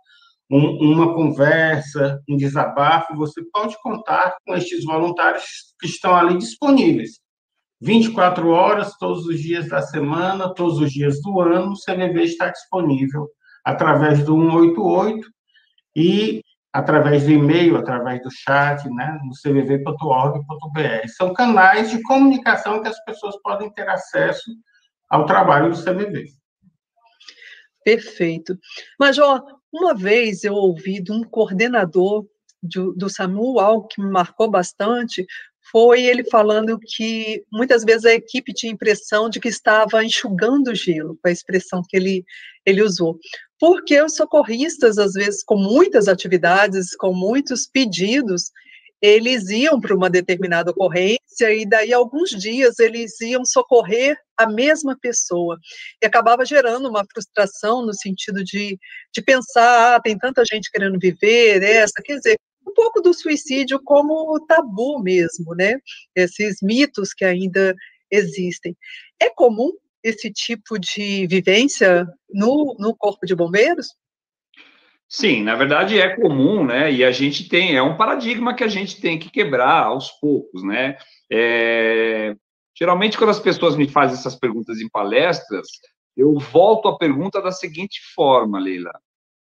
um, 0.49 0.93
uma 0.93 1.13
conversa, 1.13 2.21
um 2.29 2.35
desabafo, 2.35 3.15
você 3.15 3.41
pode 3.51 3.75
contar 3.81 4.35
com 4.45 4.55
estes 4.55 4.83
voluntários 4.83 5.43
que 5.79 5.87
estão 5.87 6.15
ali 6.15 6.37
disponíveis. 6.37 7.19
24 7.81 8.49
horas, 8.49 8.97
todos 8.97 9.25
os 9.25 9.39
dias 9.39 9.67
da 9.67 9.81
semana, 9.81 10.53
todos 10.53 10.79
os 10.79 10.91
dias 10.91 11.21
do 11.21 11.39
ano, 11.41 11.73
o 11.73 11.75
CVV 11.75 12.23
está 12.23 12.49
disponível 12.49 13.27
através 13.63 14.23
do 14.23 14.35
188 14.35 15.27
e 15.95 16.41
através 16.71 17.23
do 17.23 17.31
e-mail, 17.31 17.77
através 17.77 18.21
do 18.21 18.29
chat, 18.29 18.89
né, 18.89 19.17
no 19.23 19.33
cvv.org.br. 19.33 21.07
São 21.15 21.33
canais 21.33 21.89
de 21.89 22.01
comunicação 22.01 22.81
que 22.81 22.89
as 22.89 23.01
pessoas 23.05 23.35
podem 23.41 23.71
ter 23.71 23.87
acesso 23.87 24.51
ao 25.09 25.25
trabalho 25.25 25.71
do 25.71 25.83
CVV. 25.83 26.25
Perfeito. 27.83 28.57
Major, 28.99 29.43
uma 29.71 29.93
vez 29.93 30.43
eu 30.43 30.53
ouvi 30.53 31.01
de 31.01 31.11
um 31.11 31.23
coordenador 31.23 32.25
do, 32.61 32.93
do 32.93 33.09
SAMU, 33.09 33.59
algo 33.59 33.87
que 33.87 34.01
me 34.01 34.09
marcou 34.09 34.49
bastante, 34.49 35.25
foi 35.71 36.03
ele 36.03 36.23
falando 36.23 36.79
que 36.79 37.43
muitas 37.51 37.83
vezes 37.83 38.05
a 38.05 38.13
equipe 38.13 38.53
tinha 38.53 38.71
a 38.71 38.75
impressão 38.75 39.29
de 39.29 39.39
que 39.39 39.47
estava 39.47 40.03
enxugando 40.03 40.75
gelo, 40.75 41.17
com 41.21 41.27
a 41.27 41.31
expressão 41.31 41.81
que 41.87 41.97
ele, 41.97 42.23
ele 42.65 42.81
usou. 42.81 43.19
Porque 43.59 44.01
os 44.01 44.15
socorristas, 44.15 44.97
às 44.97 45.13
vezes, 45.13 45.43
com 45.43 45.57
muitas 45.57 46.07
atividades, 46.07 46.95
com 46.95 47.13
muitos 47.13 47.67
pedidos, 47.67 48.51
eles 49.05 49.49
iam 49.49 49.79
para 49.79 49.95
uma 49.95 50.09
determinada 50.09 50.71
ocorrência 50.71 51.53
e 51.53 51.65
daí 51.65 51.93
alguns 51.93 52.31
dias 52.31 52.79
eles 52.79 53.19
iam 53.21 53.45
socorrer 53.45 54.17
a 54.35 54.47
mesma 54.47 54.97
pessoa. 54.99 55.57
E 56.01 56.05
acabava 56.05 56.45
gerando 56.45 56.89
uma 56.89 57.05
frustração 57.11 57.85
no 57.85 57.93
sentido 57.93 58.43
de, 58.43 58.79
de 59.13 59.21
pensar, 59.21 59.95
ah, 59.95 60.01
tem 60.01 60.17
tanta 60.17 60.43
gente 60.43 60.71
querendo 60.71 60.97
viver 60.99 61.61
essa, 61.63 62.01
quer 62.03 62.17
dizer, 62.17 62.35
um 62.67 62.73
pouco 62.73 62.99
do 62.99 63.13
suicídio 63.13 63.79
como 63.83 64.39
tabu 64.47 64.99
mesmo, 65.01 65.53
né? 65.55 65.77
Esses 66.15 66.57
mitos 66.61 67.13
que 67.13 67.23
ainda 67.23 67.75
existem. 68.09 68.75
É 69.21 69.29
comum 69.29 69.71
esse 70.03 70.31
tipo 70.31 70.79
de 70.79 71.27
vivência 71.27 72.07
no, 72.33 72.75
no 72.79 72.95
Corpo 72.95 73.25
de 73.25 73.35
Bombeiros? 73.35 73.87
Sim, 75.07 75.43
na 75.43 75.55
verdade 75.55 75.99
é 75.99 76.15
comum, 76.15 76.65
né? 76.65 76.91
E 76.91 77.03
a 77.03 77.11
gente 77.11 77.47
tem, 77.47 77.75
é 77.75 77.81
um 77.81 77.95
paradigma 77.95 78.55
que 78.55 78.63
a 78.63 78.67
gente 78.67 78.99
tem 78.99 79.19
que 79.19 79.29
quebrar 79.29 79.83
aos 79.85 80.11
poucos, 80.11 80.63
né? 80.63 80.97
É, 81.31 82.35
geralmente, 82.77 83.17
quando 83.17 83.29
as 83.29 83.39
pessoas 83.39 83.75
me 83.75 83.87
fazem 83.87 84.17
essas 84.17 84.35
perguntas 84.35 84.79
em 84.79 84.89
palestras, 84.89 85.67
eu 86.17 86.37
volto 86.39 86.87
a 86.87 86.97
pergunta 86.97 87.41
da 87.41 87.51
seguinte 87.51 87.99
forma, 88.15 88.59
Leila: 88.59 88.91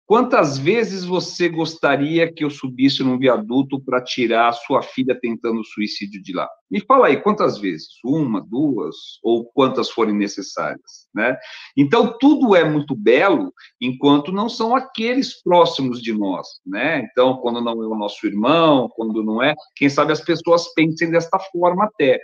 Quantas 0.05 0.57
vezes 0.57 1.05
você 1.05 1.47
gostaria 1.47 2.31
que 2.31 2.43
eu 2.43 2.49
subisse 2.49 3.01
num 3.01 3.17
viaduto 3.17 3.79
para 3.79 4.03
tirar 4.03 4.49
a 4.49 4.53
sua 4.53 4.81
filha 4.81 5.17
tentando 5.19 5.63
suicídio 5.63 6.21
de 6.21 6.33
lá? 6.33 6.49
Me 6.69 6.81
fala 6.81 7.07
aí, 7.07 7.21
quantas 7.21 7.57
vezes? 7.57 7.87
Uma, 8.03 8.41
duas, 8.41 8.95
ou 9.23 9.45
quantas 9.53 9.89
forem 9.89 10.13
necessárias, 10.13 11.07
né? 11.13 11.37
Então, 11.77 12.17
tudo 12.17 12.55
é 12.55 12.63
muito 12.63 12.95
belo 12.95 13.53
enquanto 13.79 14.31
não 14.31 14.49
são 14.49 14.75
aqueles 14.75 15.41
próximos 15.41 16.01
de 16.01 16.13
nós, 16.13 16.47
né? 16.65 17.07
Então, 17.11 17.37
quando 17.37 17.61
não 17.61 17.73
é 17.81 17.87
o 17.87 17.95
nosso 17.95 18.25
irmão, 18.25 18.89
quando 18.95 19.23
não 19.23 19.41
é, 19.41 19.53
quem 19.75 19.89
sabe 19.89 20.11
as 20.11 20.21
pessoas 20.21 20.73
pensem 20.73 21.09
desta 21.09 21.39
forma 21.39 21.85
até. 21.85 22.19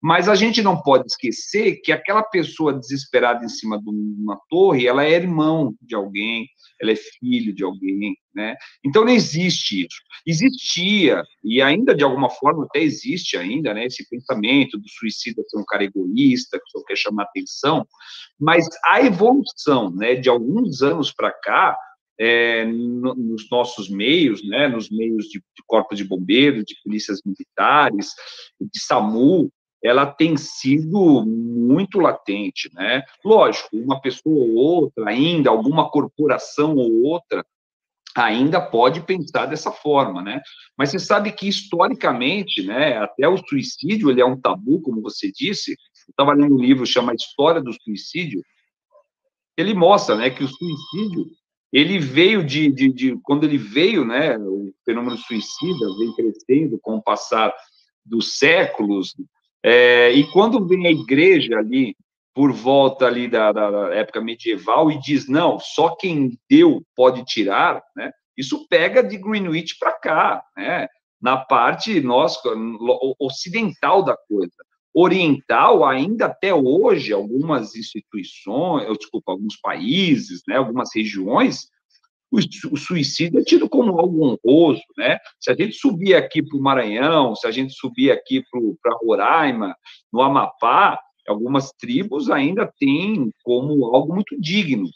Mas 0.00 0.28
a 0.28 0.34
gente 0.34 0.62
não 0.62 0.80
pode 0.80 1.06
esquecer 1.06 1.80
que 1.82 1.90
aquela 1.90 2.22
pessoa 2.22 2.72
desesperada 2.72 3.44
em 3.44 3.48
cima 3.48 3.80
de 3.80 3.88
uma 3.88 4.38
torre, 4.48 4.86
ela 4.86 5.04
é 5.04 5.12
irmão 5.12 5.74
de 5.82 5.94
alguém, 5.94 6.46
ela 6.80 6.92
é 6.92 6.96
filho 6.96 7.52
de 7.52 7.64
alguém, 7.64 8.16
né? 8.32 8.54
Então 8.84 9.04
não 9.04 9.12
existe 9.12 9.84
isso. 9.84 9.96
Existia, 10.24 11.22
e 11.42 11.60
ainda 11.60 11.94
de 11.94 12.04
alguma 12.04 12.30
forma 12.30 12.64
até 12.64 12.80
existe 12.80 13.36
ainda, 13.36 13.74
né, 13.74 13.86
esse 13.86 14.08
pensamento 14.08 14.78
do 14.78 14.88
suicida 14.88 15.42
ser 15.48 15.58
um 15.58 15.64
cara 15.64 15.84
egoísta, 15.84 16.58
que 16.58 16.70
só 16.70 16.84
quer 16.84 16.96
chamar 16.96 17.24
atenção, 17.24 17.84
mas 18.38 18.66
a 18.84 19.02
evolução, 19.02 19.90
né, 19.90 20.14
de 20.14 20.28
alguns 20.28 20.80
anos 20.80 21.12
para 21.12 21.32
cá, 21.32 21.76
é, 22.20 22.64
no, 22.64 23.14
nos 23.14 23.48
nossos 23.50 23.88
meios, 23.88 24.46
né, 24.46 24.68
nos 24.68 24.90
meios 24.90 25.26
de, 25.26 25.38
de 25.38 25.62
corpos 25.66 25.96
de 25.96 26.04
bombeiros, 26.04 26.64
de 26.64 26.74
polícias 26.82 27.20
militares, 27.24 28.08
de 28.60 28.80
SAMU, 28.80 29.50
ela 29.82 30.06
tem 30.06 30.36
sido 30.36 31.24
muito 31.24 31.98
latente, 32.00 32.70
né? 32.74 33.02
Lógico, 33.24 33.76
uma 33.76 34.00
pessoa 34.00 34.44
ou 34.44 34.54
outra, 34.54 35.08
ainda 35.08 35.50
alguma 35.50 35.88
corporação 35.90 36.76
ou 36.76 37.02
outra, 37.02 37.44
ainda 38.16 38.60
pode 38.60 39.00
pensar 39.02 39.46
dessa 39.46 39.70
forma, 39.70 40.22
né? 40.22 40.40
Mas 40.76 40.90
você 40.90 40.98
sabe 40.98 41.30
que 41.32 41.48
historicamente, 41.48 42.62
né, 42.62 42.98
até 42.98 43.28
o 43.28 43.36
suicídio 43.36 44.10
ele 44.10 44.20
é 44.20 44.24
um 44.24 44.40
tabu, 44.40 44.80
como 44.80 45.00
você 45.00 45.30
disse. 45.30 45.72
Eu 45.72 46.10
estava 46.10 46.32
lendo 46.32 46.54
um 46.54 46.60
livro 46.60 46.86
chama 46.86 47.14
História 47.14 47.60
do 47.60 47.72
Suicídio. 47.72 48.42
Ele 49.56 49.74
mostra, 49.74 50.16
né, 50.16 50.30
que 50.30 50.42
o 50.42 50.48
suicídio 50.48 51.26
ele 51.72 51.98
veio 51.98 52.42
de, 52.44 52.72
de, 52.72 52.92
de 52.92 53.16
quando 53.22 53.44
ele 53.44 53.58
veio, 53.58 54.04
né, 54.04 54.38
o 54.38 54.72
fenômeno 54.84 55.18
suicida 55.18 55.86
vem 55.98 56.12
crescendo 56.14 56.78
com 56.80 56.96
o 56.96 57.02
passar 57.02 57.54
dos 58.04 58.38
séculos, 58.38 59.14
é, 59.68 60.12
e 60.12 60.24
quando 60.30 60.66
vem 60.66 60.86
a 60.86 60.90
igreja 60.90 61.58
ali, 61.58 61.94
por 62.34 62.52
volta 62.52 63.06
ali 63.06 63.28
da, 63.28 63.52
da, 63.52 63.94
época 63.94 64.20
medieval, 64.20 64.90
e 64.90 64.98
diz, 64.98 65.28
não, 65.28 65.58
só 65.58 65.94
quem 65.94 66.38
deu 66.48 66.82
pode 66.96 67.22
tirar, 67.24 67.82
né? 67.94 68.10
Isso 68.34 68.66
pega 68.68 69.02
de 69.02 69.18
Greenwich 69.18 69.76
para 69.78 69.92
cá, 69.92 70.42
né? 70.56 70.86
Na 71.20 71.36
parte 71.36 72.00
nossa, 72.00 72.40
ocidental 73.18 74.02
da 74.02 74.16
coisa. 74.16 74.54
Oriental, 74.94 75.84
ainda 75.84 76.26
até 76.26 76.54
hoje, 76.54 77.12
algumas 77.12 77.74
instituições, 77.76 78.86
desculpa, 78.96 79.32
alguns 79.32 79.60
países, 79.60 80.40
né, 80.48 80.56
algumas 80.56 80.90
regiões, 80.94 81.68
o 82.30 82.76
suicídio 82.76 83.40
é 83.40 83.44
tido 83.44 83.68
como 83.68 83.98
algo 83.98 84.38
honroso, 84.44 84.82
né? 84.96 85.18
Se 85.40 85.50
a 85.50 85.54
gente 85.54 85.74
subir 85.74 86.14
aqui 86.14 86.42
para 86.42 86.58
o 86.58 86.62
Maranhão, 86.62 87.34
se 87.34 87.46
a 87.46 87.50
gente 87.50 87.72
subir 87.72 88.10
aqui 88.10 88.42
para 88.82 88.96
Roraima, 89.02 89.74
no 90.12 90.20
Amapá, 90.20 91.00
algumas 91.26 91.72
tribos 91.72 92.30
ainda 92.30 92.70
têm 92.78 93.30
como 93.42 93.94
algo 93.94 94.14
muito 94.14 94.38
digno. 94.38 94.88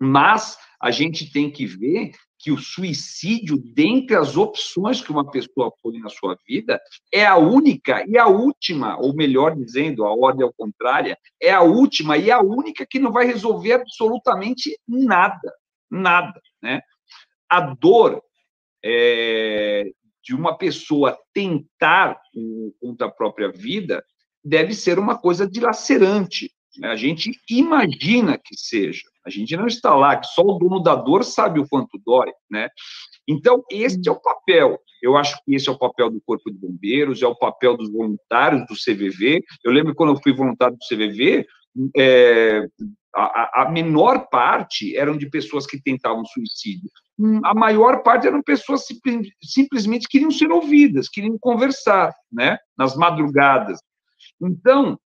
Mas 0.00 0.56
a 0.80 0.90
gente 0.90 1.32
tem 1.32 1.50
que 1.50 1.66
ver 1.66 2.12
que 2.38 2.50
o 2.50 2.58
suicídio, 2.58 3.56
dentre 3.72 4.16
as 4.16 4.36
opções 4.36 5.00
que 5.00 5.12
uma 5.12 5.30
pessoa 5.30 5.72
põe 5.80 6.00
na 6.00 6.08
sua 6.08 6.36
vida, 6.44 6.80
é 7.12 7.24
a 7.24 7.36
única 7.36 8.04
e 8.08 8.18
a 8.18 8.26
última, 8.26 8.98
ou 8.98 9.14
melhor 9.14 9.54
dizendo, 9.54 10.04
a 10.04 10.12
ordem 10.12 10.42
ao 10.44 10.52
contrária, 10.52 11.16
é 11.40 11.52
a 11.52 11.62
última 11.62 12.16
e 12.16 12.32
a 12.32 12.40
única 12.40 12.84
que 12.84 12.98
não 12.98 13.12
vai 13.12 13.26
resolver 13.26 13.74
absolutamente 13.74 14.76
nada 14.88 15.52
nada, 15.92 16.40
né? 16.62 16.80
A 17.48 17.60
dor 17.60 18.22
é, 18.84 19.90
de 20.22 20.34
uma 20.34 20.56
pessoa 20.56 21.18
tentar 21.34 22.20
contra 22.80 23.06
a 23.06 23.10
própria 23.10 23.50
vida 23.50 24.02
deve 24.44 24.74
ser 24.74 24.98
uma 24.98 25.18
coisa 25.18 25.48
dilacerante. 25.48 26.50
Né? 26.78 26.88
A 26.88 26.96
gente 26.96 27.32
imagina 27.50 28.38
que 28.38 28.56
seja. 28.56 29.02
A 29.24 29.30
gente 29.30 29.56
não 29.56 29.66
está 29.66 29.94
lá, 29.94 30.16
que 30.16 30.26
só 30.28 30.42
o 30.42 30.58
dono 30.58 30.80
da 30.80 30.94
dor 30.94 31.24
sabe 31.24 31.60
o 31.60 31.68
quanto 31.68 32.00
dói, 32.04 32.32
né? 32.50 32.68
Então, 33.28 33.62
este 33.70 34.08
é 34.08 34.12
o 34.12 34.20
papel. 34.20 34.80
Eu 35.00 35.16
acho 35.16 35.36
que 35.44 35.54
esse 35.54 35.68
é 35.68 35.72
o 35.72 35.78
papel 35.78 36.10
do 36.10 36.20
Corpo 36.24 36.50
de 36.50 36.58
Bombeiros, 36.58 37.22
é 37.22 37.26
o 37.26 37.36
papel 37.36 37.76
dos 37.76 37.90
voluntários 37.90 38.66
do 38.66 38.74
CVV. 38.74 39.44
Eu 39.62 39.72
lembro 39.72 39.94
quando 39.94 40.12
eu 40.12 40.20
fui 40.20 40.32
voluntário 40.32 40.76
do 40.76 40.86
CVV, 40.96 41.46
é, 41.96 42.66
a, 43.14 43.62
a, 43.62 43.70
menor 43.70 44.28
parte 44.30 44.96
eram 44.96 45.16
de 45.16 45.28
pessoas 45.28 45.66
que 45.66 45.80
tentavam 45.80 46.24
suicídio. 46.24 46.90
Hum. 47.18 47.40
A 47.44 47.54
maior 47.54 48.02
parte 48.02 48.26
eram 48.26 48.42
pessoas 48.42 48.86
que 48.86 48.98
simplesmente 49.42 50.08
queriam 50.08 50.30
ser 50.30 50.50
ouvidas, 50.50 51.08
queriam 51.08 51.36
conversar, 51.38 52.14
né? 52.32 52.58
Nas 52.76 52.96
madrugadas. 52.96 53.80
Então, 54.40 54.98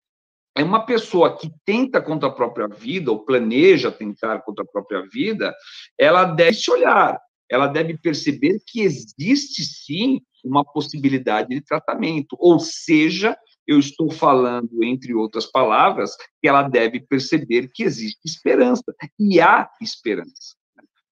é 0.57 0.63
uma 0.63 0.87
pessoa 0.87 1.37
que 1.37 1.51
tenta 1.65 2.01
contra 2.01 2.29
a 2.29 2.33
própria 2.33 2.69
vida, 2.69 3.11
ou 3.11 3.25
planeja 3.25 3.91
tentar 3.91 4.41
contra 4.43 4.65
a 4.65 4.69
própria 4.69 5.03
vida, 5.11 5.53
ela 5.99 6.25
deve 6.25 6.55
se 6.55 6.71
olhar, 6.71 7.19
ela 7.51 7.67
deve 7.67 7.99
perceber 7.99 8.61
que 8.67 8.81
existe 8.81 9.65
sim 9.65 10.21
uma 10.45 10.65
possibilidade 10.65 11.49
de 11.49 11.61
tratamento, 11.61 12.37
ou 12.39 12.61
seja, 12.61 13.37
eu 13.67 13.79
estou 13.79 14.11
falando, 14.11 14.83
entre 14.83 15.15
outras 15.15 15.47
palavras, 15.47 16.17
que 16.41 16.49
ela 16.49 16.63
deve 16.63 17.01
perceber 17.01 17.71
que 17.73 17.83
existe 17.83 18.21
esperança, 18.25 18.85
e 19.19 19.41
há 19.41 19.69
esperança. 19.81 20.55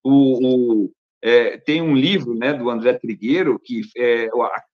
O, 0.05 0.85
o 0.85 0.93
é, 1.23 1.57
tem 1.57 1.81
um 1.81 1.95
livro 1.95 2.35
né, 2.35 2.53
do 2.53 2.69
André 2.69 2.95
Trigueiro, 2.95 3.59
que 3.63 3.83
é, 3.97 4.29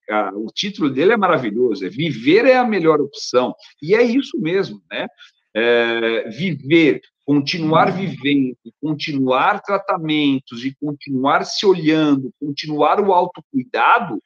a, 0.08 0.14
a, 0.14 0.32
o 0.34 0.46
título 0.46 0.88
dele 0.88 1.12
é 1.12 1.16
maravilhoso, 1.16 1.84
é 1.84 1.90
Viver 1.90 2.46
é 2.46 2.56
a 2.56 2.66
melhor 2.66 3.00
opção, 3.00 3.54
e 3.82 3.94
é 3.94 4.02
isso 4.02 4.40
mesmo, 4.40 4.82
né? 4.90 5.06
É, 5.54 6.28
viver, 6.30 7.00
continuar 7.26 7.90
vivendo, 7.90 8.56
continuar 8.80 9.60
tratamentos 9.60 10.64
e 10.64 10.74
continuar 10.80 11.44
se 11.44 11.66
olhando, 11.66 12.32
continuar 12.40 13.00
o 13.00 13.12
autocuidado, 13.12 14.22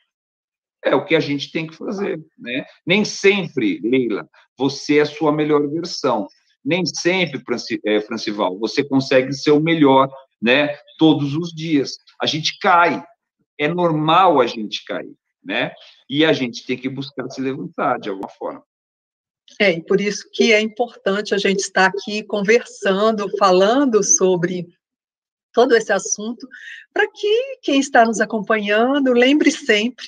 é 0.84 0.94
o 0.94 1.04
que 1.04 1.14
a 1.14 1.20
gente 1.20 1.50
tem 1.52 1.66
que 1.66 1.76
fazer, 1.76 2.20
né? 2.38 2.64
Nem 2.84 3.04
sempre, 3.04 3.80
Leila, 3.82 4.28
você 4.58 4.98
é 4.98 5.02
a 5.02 5.06
sua 5.06 5.32
melhor 5.32 5.66
versão. 5.68 6.26
Nem 6.64 6.84
sempre, 6.84 7.42
é, 7.84 8.00
Francival, 8.00 8.58
você 8.58 8.82
consegue 8.84 9.32
ser 9.32 9.52
o 9.52 9.60
melhor, 9.60 10.10
né? 10.40 10.76
Todos 10.98 11.36
os 11.36 11.52
dias. 11.52 11.98
A 12.20 12.26
gente 12.26 12.58
cai. 12.58 13.02
É 13.58 13.68
normal 13.68 14.40
a 14.40 14.46
gente 14.46 14.84
cair, 14.84 15.14
né? 15.44 15.72
E 16.08 16.24
a 16.24 16.32
gente 16.32 16.66
tem 16.66 16.76
que 16.76 16.88
buscar 16.88 17.28
se 17.30 17.40
levantar 17.40 17.98
de 18.00 18.08
alguma 18.08 18.28
forma. 18.28 18.64
É, 19.60 19.72
e 19.72 19.84
por 19.84 20.00
isso 20.00 20.28
que 20.32 20.52
é 20.52 20.60
importante 20.60 21.34
a 21.34 21.38
gente 21.38 21.60
estar 21.60 21.86
aqui 21.86 22.22
conversando, 22.24 23.28
falando 23.36 24.02
sobre 24.02 24.66
todo 25.52 25.76
esse 25.76 25.92
assunto, 25.92 26.48
para 26.92 27.06
que 27.08 27.58
quem 27.62 27.78
está 27.78 28.04
nos 28.04 28.20
acompanhando 28.20 29.12
lembre 29.12 29.50
sempre 29.50 30.06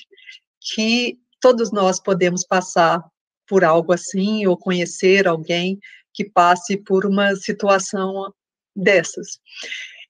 que 0.73 1.17
todos 1.39 1.71
nós 1.71 1.99
podemos 1.99 2.45
passar 2.45 3.03
por 3.47 3.63
algo 3.63 3.93
assim 3.93 4.47
ou 4.47 4.57
conhecer 4.57 5.27
alguém 5.27 5.79
que 6.13 6.23
passe 6.23 6.77
por 6.77 7.05
uma 7.05 7.35
situação 7.35 8.33
dessas. 8.75 9.39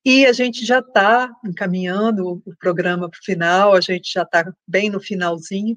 E 0.05 0.23
a 0.27 0.31
gente 0.31 0.63
já 0.63 0.79
está 0.79 1.31
encaminhando 1.43 2.39
o 2.45 2.55
programa 2.59 3.09
para 3.09 3.17
o 3.17 3.23
final, 3.23 3.73
a 3.73 3.81
gente 3.81 4.11
já 4.13 4.21
está 4.21 4.53
bem 4.67 4.87
no 4.87 4.99
finalzinho. 4.99 5.75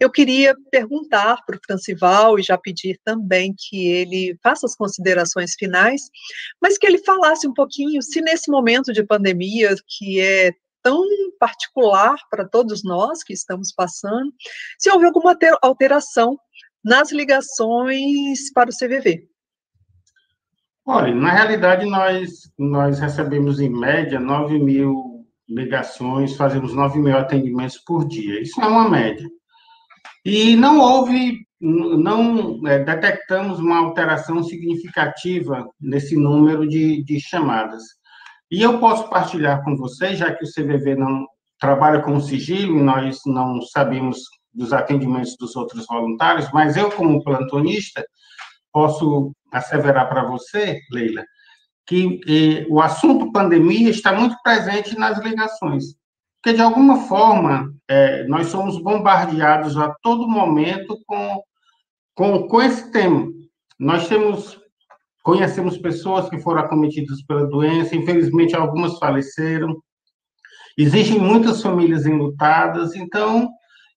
Eu 0.00 0.10
queria 0.10 0.56
perguntar 0.70 1.44
para 1.44 1.56
o 1.56 1.60
Francival 1.64 2.38
e 2.38 2.42
já 2.42 2.56
pedir 2.56 2.98
também 3.04 3.54
que 3.54 3.86
ele 3.86 4.34
faça 4.42 4.64
as 4.64 4.74
considerações 4.74 5.52
finais, 5.58 6.00
mas 6.60 6.78
que 6.78 6.86
ele 6.86 7.04
falasse 7.04 7.46
um 7.46 7.52
pouquinho 7.52 8.00
se 8.00 8.22
nesse 8.22 8.50
momento 8.50 8.94
de 8.94 9.04
pandemia, 9.04 9.74
que 9.86 10.20
é 10.20 10.52
tão 10.86 11.02
particular 11.40 12.14
para 12.30 12.48
todos 12.48 12.84
nós 12.84 13.24
que 13.24 13.32
estamos 13.32 13.72
passando, 13.74 14.32
se 14.78 14.88
houve 14.88 15.04
alguma 15.04 15.36
alteração 15.60 16.38
nas 16.84 17.10
ligações 17.10 18.52
para 18.54 18.70
o 18.70 18.72
CVV. 18.72 19.26
Olha, 20.86 21.12
na 21.12 21.32
realidade, 21.32 21.84
nós, 21.86 22.30
nós 22.56 23.00
recebemos, 23.00 23.58
em 23.58 23.68
média, 23.68 24.20
9 24.20 24.60
mil 24.60 25.26
ligações, 25.48 26.36
fazemos 26.36 26.72
9 26.72 27.00
mil 27.00 27.16
atendimentos 27.16 27.78
por 27.78 28.06
dia. 28.06 28.40
Isso 28.40 28.60
é 28.60 28.66
uma 28.68 28.88
média. 28.88 29.28
E 30.24 30.54
não 30.54 30.78
houve, 30.78 31.40
não 31.60 32.64
é, 32.68 32.78
detectamos 32.78 33.58
uma 33.58 33.78
alteração 33.78 34.40
significativa 34.44 35.68
nesse 35.80 36.14
número 36.14 36.68
de, 36.68 37.02
de 37.02 37.18
chamadas. 37.18 37.82
E 38.50 38.62
eu 38.62 38.78
posso 38.78 39.08
partilhar 39.08 39.62
com 39.64 39.76
vocês, 39.76 40.18
já 40.18 40.32
que 40.32 40.44
o 40.44 40.48
CVV 40.50 40.94
não 40.94 41.26
trabalha 41.58 42.00
com 42.00 42.20
sigilo 42.20 42.78
e 42.78 42.82
nós 42.82 43.20
não 43.26 43.60
sabemos 43.62 44.18
dos 44.52 44.72
atendimentos 44.72 45.36
dos 45.38 45.54
outros 45.56 45.86
voluntários, 45.86 46.50
mas 46.52 46.76
eu, 46.76 46.90
como 46.90 47.22
plantonista, 47.22 48.04
posso 48.72 49.32
asseverar 49.52 50.08
para 50.08 50.24
você, 50.24 50.80
Leila, 50.90 51.24
que 51.86 52.20
eh, 52.28 52.66
o 52.68 52.80
assunto 52.80 53.32
pandemia 53.32 53.90
está 53.90 54.12
muito 54.12 54.36
presente 54.42 54.98
nas 54.98 55.18
ligações. 55.18 55.84
Porque, 56.42 56.56
de 56.56 56.62
alguma 56.62 57.06
forma, 57.06 57.72
eh, 57.88 58.24
nós 58.28 58.48
somos 58.48 58.80
bombardeados 58.82 59.76
a 59.76 59.94
todo 60.02 60.28
momento 60.28 60.98
com, 61.06 61.42
com, 62.14 62.48
com 62.48 62.62
esse 62.62 62.90
tema. 62.90 63.28
Nós 63.78 64.08
temos, 64.08 64.58
conhecemos 65.26 65.76
pessoas 65.76 66.30
que 66.30 66.38
foram 66.38 66.60
acometidas 66.60 67.20
pela 67.24 67.48
doença, 67.48 67.96
infelizmente, 67.96 68.54
algumas 68.54 68.96
faleceram. 68.96 69.76
Existem 70.78 71.18
muitas 71.18 71.60
famílias 71.60 72.06
enlutadas, 72.06 72.94
então 72.94 73.50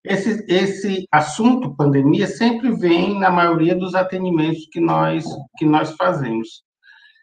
esse, 0.04 0.44
esse 0.48 1.08
assunto, 1.12 1.76
pandemia, 1.76 2.26
sempre 2.26 2.72
vem 2.72 3.20
na 3.20 3.30
maioria 3.30 3.76
dos 3.76 3.94
atendimentos 3.94 4.68
que 4.72 4.80
nós, 4.80 5.24
que 5.56 5.66
nós 5.66 5.92
fazemos. 5.92 6.64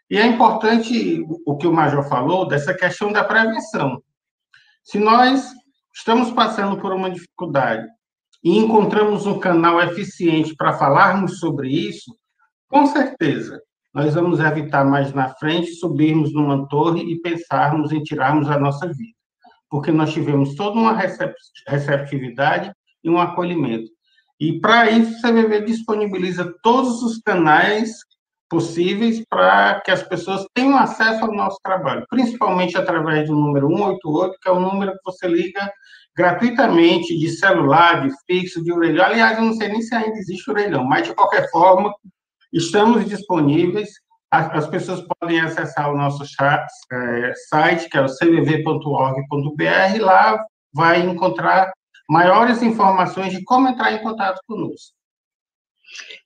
E 0.09 0.17
é 0.17 0.25
importante 0.25 1.21
o 1.45 1.57
que 1.57 1.67
o 1.67 1.73
Major 1.73 2.07
falou 2.07 2.47
dessa 2.47 2.73
questão 2.73 3.11
da 3.11 3.25
prevenção. 3.25 4.01
Se 4.85 4.99
nós 4.99 5.51
estamos 5.93 6.31
passando 6.31 6.79
por 6.79 6.93
uma 6.93 7.11
dificuldade 7.11 7.85
e 8.41 8.57
encontramos 8.57 9.25
um 9.25 9.37
canal 9.37 9.81
eficiente 9.81 10.55
para 10.55 10.77
falarmos 10.77 11.39
sobre 11.39 11.67
isso, 11.67 12.17
com 12.69 12.85
certeza 12.85 13.61
nós 13.93 14.13
vamos 14.13 14.39
evitar 14.39 14.85
mais 14.85 15.13
na 15.13 15.29
frente 15.29 15.73
subirmos 15.75 16.33
numa 16.33 16.67
torre 16.67 17.01
e 17.01 17.19
pensarmos 17.19 17.91
em 17.91 18.03
tirarmos 18.03 18.49
a 18.49 18.59
nossa 18.59 18.87
vida 18.87 19.17
porque 19.69 19.91
nós 19.91 20.13
tivemos 20.13 20.55
toda 20.55 20.79
uma 20.79 20.97
receptividade 21.67 22.71
e 23.03 23.09
um 23.09 23.19
acolhimento. 23.19 23.89
E, 24.39 24.59
para 24.59 24.89
isso, 24.89 25.17
o 25.17 25.21
CVV 25.21 25.61
disponibiliza 25.61 26.53
todos 26.61 27.01
os 27.01 27.19
canais 27.19 27.91
possíveis 28.49 29.23
para 29.29 29.81
que 29.81 29.91
as 29.91 30.03
pessoas 30.03 30.45
tenham 30.53 30.77
acesso 30.77 31.25
ao 31.25 31.33
nosso 31.33 31.57
trabalho, 31.61 32.05
principalmente 32.09 32.77
através 32.77 33.27
do 33.27 33.35
número 33.35 33.67
188, 33.67 34.35
que 34.41 34.49
é 34.49 34.51
o 34.51 34.59
número 34.59 34.93
que 34.93 35.03
você 35.03 35.27
liga 35.27 35.69
gratuitamente 36.15 37.17
de 37.17 37.29
celular, 37.29 38.07
de 38.07 38.13
fixo, 38.25 38.63
de 38.63 38.71
orelhão. 38.71 39.05
Aliás, 39.05 39.37
eu 39.37 39.43
não 39.43 39.53
sei 39.53 39.67
nem 39.67 39.81
se 39.81 39.93
ainda 39.93 40.17
existe 40.17 40.49
orelhão, 40.49 40.83
mas, 40.83 41.05
de 41.05 41.13
qualquer 41.13 41.49
forma, 41.49 41.93
estamos 42.51 43.05
disponíveis. 43.05 43.89
As 44.29 44.67
pessoas 44.67 45.01
podem 45.19 45.39
acessar 45.39 45.89
o 45.89 45.97
nosso 45.97 46.23
é, 46.23 47.33
site, 47.49 47.89
que 47.89 47.97
é 47.97 48.01
o 48.01 48.09
cvv.org.br, 48.09 50.01
lá 50.01 50.43
vai 50.73 50.99
encontrar 50.99 51.71
maiores 52.09 52.61
informações 52.61 53.31
de 53.31 53.43
como 53.43 53.69
entrar 53.69 53.93
em 53.93 54.01
contato 54.01 54.41
conosco. 54.45 54.95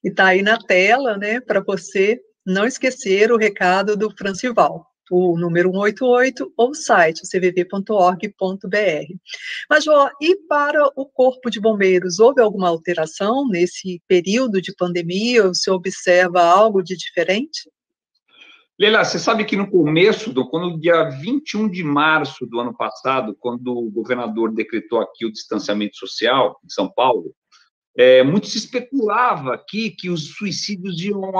E 0.03 0.09
está 0.09 0.27
aí 0.27 0.41
na 0.41 0.57
tela, 0.57 1.15
né, 1.17 1.39
para 1.39 1.61
você 1.61 2.19
não 2.45 2.65
esquecer 2.65 3.31
o 3.31 3.37
recado 3.37 3.95
do 3.95 4.09
Francival, 4.15 4.85
o 5.11 5.37
número 5.37 5.71
188 5.71 6.53
ou 6.55 6.69
o 6.69 6.73
site 6.73 7.27
cvv.org.br. 7.27 9.13
Major, 9.69 10.11
e 10.21 10.37
para 10.47 10.89
o 10.95 11.05
Corpo 11.05 11.49
de 11.49 11.59
Bombeiros, 11.59 12.17
houve 12.19 12.41
alguma 12.41 12.69
alteração 12.69 13.45
nesse 13.47 14.01
período 14.07 14.61
de 14.61 14.73
pandemia? 14.73 15.49
Você 15.49 15.69
observa 15.69 16.41
algo 16.41 16.81
de 16.81 16.95
diferente? 16.95 17.69
Leila, 18.79 19.03
você 19.03 19.19
sabe 19.19 19.45
que 19.45 19.57
no 19.57 19.69
começo, 19.69 20.33
do, 20.33 20.49
quando 20.49 20.79
dia 20.79 21.09
21 21.09 21.69
de 21.69 21.83
março 21.83 22.47
do 22.47 22.59
ano 22.59 22.75
passado, 22.75 23.35
quando 23.39 23.77
o 23.77 23.91
governador 23.91 24.51
decretou 24.53 25.01
aqui 25.01 25.25
o 25.25 25.31
distanciamento 25.31 25.97
social 25.97 26.57
em 26.65 26.69
São 26.69 26.89
Paulo, 26.89 27.35
é, 27.95 28.23
muito 28.23 28.47
se 28.47 28.57
especulava 28.57 29.53
aqui 29.53 29.91
que 29.91 30.09
os 30.09 30.29
suicídios 30.35 30.99
iam 31.01 31.31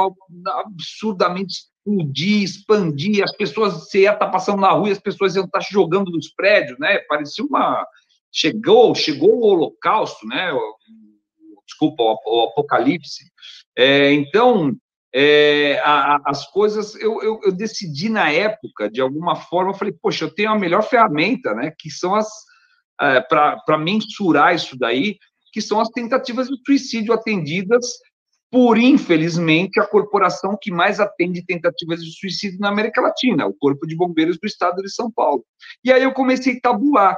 absurdamente 0.45 1.70
explodir, 1.85 2.43
expandir, 2.43 3.23
as 3.23 3.35
pessoas, 3.35 3.73
você 3.73 4.01
ia 4.01 4.13
estar 4.13 4.29
passando 4.29 4.61
na 4.61 4.71
rua 4.71 4.89
e 4.89 4.91
as 4.91 4.99
pessoas 4.99 5.35
iam 5.35 5.45
estar 5.45 5.61
jogando 5.61 6.11
dos 6.11 6.29
prédios, 6.33 6.77
né? 6.79 6.99
Parecia 7.07 7.43
uma... 7.43 7.85
Chegou, 8.31 8.95
chegou 8.95 9.39
o 9.39 9.45
holocausto, 9.45 10.25
né? 10.25 10.51
Desculpa, 11.67 12.03
o 12.03 12.49
apocalipse. 12.49 13.25
É, 13.77 14.13
então, 14.13 14.73
é, 15.13 15.79
a, 15.83 16.21
as 16.25 16.49
coisas, 16.51 16.95
eu, 16.95 17.21
eu, 17.21 17.39
eu, 17.43 17.51
decidi 17.51 18.07
na 18.07 18.31
época, 18.31 18.89
de 18.89 19.01
alguma 19.01 19.35
forma, 19.35 19.71
eu 19.71 19.75
falei, 19.75 19.93
poxa, 20.01 20.23
eu 20.23 20.33
tenho 20.33 20.51
a 20.51 20.57
melhor 20.57 20.83
ferramenta, 20.83 21.53
né, 21.53 21.73
que 21.77 21.89
são 21.89 22.15
as, 22.15 22.29
é, 23.01 23.19
para 23.19 23.77
mensurar 23.77 24.55
isso 24.55 24.77
daí, 24.77 25.17
que 25.51 25.61
são 25.61 25.81
as 25.81 25.89
tentativas 25.89 26.47
de 26.47 26.55
suicídio 26.65 27.13
atendidas 27.13 27.85
por, 28.51 28.77
infelizmente, 28.77 29.79
a 29.79 29.87
corporação 29.87 30.57
que 30.61 30.69
mais 30.69 30.99
atende 30.99 31.41
tentativas 31.43 32.03
de 32.03 32.11
suicídio 32.11 32.59
na 32.59 32.67
América 32.67 32.99
Latina, 32.99 33.47
o 33.47 33.53
Corpo 33.53 33.87
de 33.87 33.95
Bombeiros 33.95 34.37
do 34.37 34.45
Estado 34.45 34.81
de 34.81 34.91
São 34.91 35.09
Paulo. 35.09 35.45
E 35.85 35.91
aí 35.91 36.03
eu 36.03 36.11
comecei 36.11 36.57
a 36.57 36.59
tabular. 36.59 37.17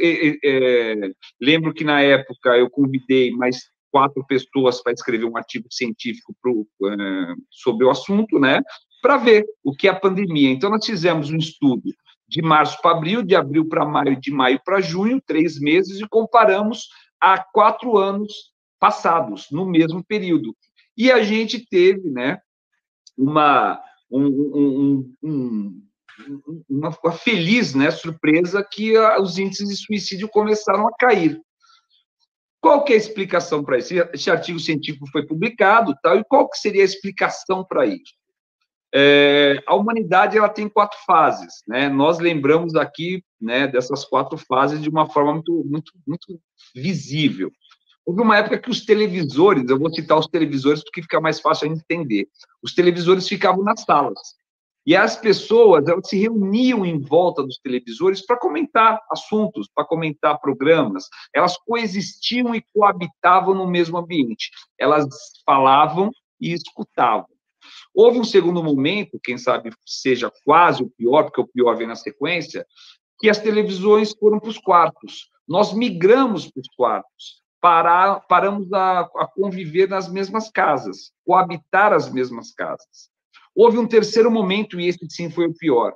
É, 0.00 0.36
é, 0.44 1.10
lembro 1.40 1.74
que, 1.74 1.82
na 1.82 2.00
época, 2.00 2.56
eu 2.56 2.70
convidei 2.70 3.32
mais 3.32 3.58
quatro 3.90 4.24
pessoas 4.24 4.80
para 4.80 4.92
escrever 4.92 5.24
um 5.24 5.36
artigo 5.36 5.66
científico 5.68 6.32
pro, 6.40 6.60
uh, 6.60 7.34
sobre 7.50 7.84
o 7.84 7.90
assunto, 7.90 8.38
né, 8.38 8.62
para 9.02 9.16
ver 9.16 9.44
o 9.64 9.74
que 9.74 9.88
é 9.88 9.90
a 9.90 9.98
pandemia. 9.98 10.50
Então, 10.50 10.70
nós 10.70 10.86
fizemos 10.86 11.30
um 11.30 11.36
estudo 11.36 11.90
de 12.28 12.40
março 12.42 12.80
para 12.80 12.96
abril, 12.96 13.24
de 13.24 13.34
abril 13.34 13.68
para 13.68 13.84
maio, 13.84 14.20
de 14.20 14.30
maio 14.30 14.60
para 14.64 14.80
junho, 14.80 15.20
três 15.26 15.58
meses, 15.58 16.00
e 16.00 16.08
comparamos 16.08 16.86
a 17.20 17.42
quatro 17.42 17.98
anos 17.98 18.32
passados, 18.80 19.48
no 19.52 19.66
mesmo 19.66 20.02
período. 20.02 20.56
E 20.96 21.12
a 21.12 21.22
gente 21.22 21.64
teve, 21.68 22.10
né, 22.10 22.40
uma, 23.16 23.80
um, 24.10 24.26
um, 24.26 25.14
um, 25.22 25.82
uma, 26.68 27.12
feliz 27.12 27.74
né, 27.74 27.90
surpresa 27.90 28.66
que 28.68 28.98
os 29.20 29.38
índices 29.38 29.68
de 29.68 29.76
suicídio 29.76 30.28
começaram 30.28 30.88
a 30.88 30.92
cair. 30.98 31.40
Qual 32.60 32.84
que 32.84 32.92
é 32.92 32.96
a 32.96 32.98
explicação 32.98 33.64
para 33.64 33.78
isso? 33.78 33.94
Esse 34.12 34.30
artigo 34.30 34.58
científico 34.58 35.06
foi 35.10 35.26
publicado, 35.26 35.94
tal, 36.02 36.18
e 36.18 36.24
qual 36.24 36.48
que 36.48 36.58
seria 36.58 36.82
a 36.82 36.84
explicação 36.84 37.64
para 37.64 37.86
isso? 37.86 38.18
É, 38.92 39.62
a 39.66 39.74
humanidade 39.74 40.36
ela 40.36 40.48
tem 40.48 40.68
quatro 40.68 40.98
fases, 41.06 41.62
né? 41.66 41.88
Nós 41.88 42.18
lembramos 42.18 42.74
aqui, 42.74 43.24
né, 43.40 43.68
dessas 43.68 44.04
quatro 44.04 44.36
fases 44.36 44.82
de 44.82 44.88
uma 44.88 45.08
forma 45.08 45.34
muito, 45.34 45.64
muito, 45.64 45.92
muito 46.06 46.40
visível. 46.74 47.50
Houve 48.10 48.22
uma 48.22 48.38
época 48.38 48.58
que 48.58 48.68
os 48.68 48.84
televisores, 48.84 49.70
eu 49.70 49.78
vou 49.78 49.88
citar 49.88 50.18
os 50.18 50.26
televisores 50.26 50.82
porque 50.82 51.00
fica 51.00 51.20
mais 51.20 51.38
fácil 51.38 51.66
a 51.66 51.68
gente 51.68 51.84
entender. 51.88 52.26
Os 52.60 52.74
televisores 52.74 53.28
ficavam 53.28 53.62
nas 53.62 53.82
salas. 53.82 54.18
E 54.84 54.96
as 54.96 55.16
pessoas 55.16 55.86
elas 55.86 56.08
se 56.08 56.18
reuniam 56.18 56.84
em 56.84 56.98
volta 56.98 57.40
dos 57.40 57.58
televisores 57.58 58.26
para 58.26 58.36
comentar 58.36 59.00
assuntos, 59.12 59.68
para 59.72 59.84
comentar 59.84 60.40
programas. 60.40 61.04
Elas 61.32 61.56
coexistiam 61.58 62.52
e 62.52 62.64
coabitavam 62.74 63.54
no 63.54 63.70
mesmo 63.70 63.96
ambiente. 63.96 64.50
Elas 64.76 65.06
falavam 65.46 66.10
e 66.40 66.52
escutavam. 66.52 67.28
Houve 67.94 68.18
um 68.18 68.24
segundo 68.24 68.60
momento, 68.60 69.20
quem 69.22 69.38
sabe 69.38 69.70
seja 69.86 70.32
quase 70.44 70.82
o 70.82 70.90
pior, 70.90 71.22
porque 71.22 71.42
o 71.42 71.46
pior 71.46 71.76
vem 71.76 71.86
na 71.86 71.94
sequência, 71.94 72.66
que 73.20 73.30
as 73.30 73.38
televisões 73.38 74.12
foram 74.18 74.40
para 74.40 74.50
os 74.50 74.58
quartos. 74.58 75.28
Nós 75.46 75.72
migramos 75.72 76.50
para 76.50 76.60
os 76.60 76.68
quartos, 76.76 77.40
parar, 77.60 78.20
paramos 78.28 78.72
a, 78.72 79.00
a 79.00 79.26
conviver 79.26 79.88
nas 79.88 80.08
mesmas 80.08 80.50
casas, 80.50 81.12
coabitar 81.24 81.92
as 81.92 82.10
mesmas 82.10 82.52
casas. 82.52 83.10
Houve 83.54 83.78
um 83.78 83.86
terceiro 83.86 84.30
momento, 84.30 84.80
e 84.80 84.86
esse 84.86 85.06
sim 85.10 85.30
foi 85.30 85.46
o 85.46 85.54
pior. 85.54 85.92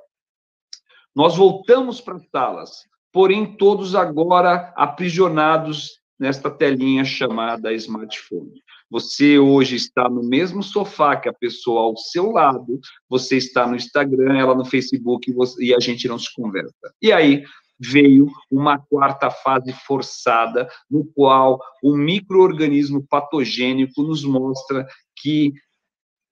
Nós 1.15 1.35
voltamos 1.35 2.01
para 2.01 2.15
as 2.15 2.29
salas, 2.29 2.71
porém 3.11 3.55
todos 3.57 3.95
agora 3.95 4.73
aprisionados 4.75 6.01
nesta 6.19 6.49
telinha 6.49 7.03
chamada 7.03 7.73
smartphone. 7.73 8.61
Você 8.89 9.39
hoje 9.39 9.75
está 9.75 10.07
no 10.07 10.23
mesmo 10.23 10.61
sofá 10.61 11.15
que 11.15 11.27
a 11.27 11.33
pessoa 11.33 11.81
ao 11.81 11.97
seu 11.97 12.31
lado, 12.31 12.79
você 13.09 13.37
está 13.37 13.65
no 13.65 13.75
Instagram, 13.75 14.37
ela 14.37 14.55
no 14.55 14.65
Facebook 14.65 15.33
e 15.59 15.73
a 15.73 15.79
gente 15.79 16.07
não 16.07 16.19
se 16.19 16.33
conversa. 16.33 16.93
E 17.01 17.11
aí 17.11 17.43
veio 17.79 18.27
uma 18.49 18.79
quarta 18.79 19.29
fase 19.29 19.73
forçada, 19.73 20.67
no 20.89 21.05
qual 21.05 21.59
o 21.83 21.95
microorganismo 21.95 23.05
patogênico 23.07 24.01
nos 24.01 24.23
mostra 24.23 24.87
que 25.17 25.53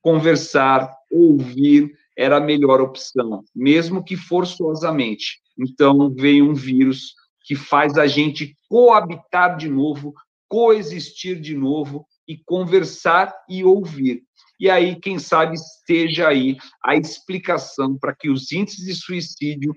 conversar, 0.01 0.93
ouvir 1.11 1.93
era 2.17 2.37
a 2.37 2.41
melhor 2.41 2.81
opção, 2.81 3.43
mesmo 3.55 4.03
que 4.03 4.15
forçosamente. 4.15 5.39
Então 5.57 6.13
veio 6.13 6.49
um 6.49 6.53
vírus 6.53 7.15
que 7.45 7.55
faz 7.55 7.97
a 7.97 8.07
gente 8.07 8.55
coabitar 8.69 9.57
de 9.57 9.69
novo, 9.69 10.13
coexistir 10.47 11.39
de 11.39 11.55
novo 11.55 12.05
e 12.27 12.37
conversar 12.37 13.33
e 13.49 13.63
ouvir. 13.63 14.23
E 14.59 14.69
aí, 14.69 14.95
quem 14.95 15.19
sabe, 15.19 15.55
esteja 15.55 16.29
aí 16.29 16.55
a 16.83 16.95
explicação 16.95 17.97
para 17.97 18.15
que 18.15 18.29
os 18.29 18.51
índices 18.51 18.85
de 18.85 18.95
suicídio, 18.95 19.75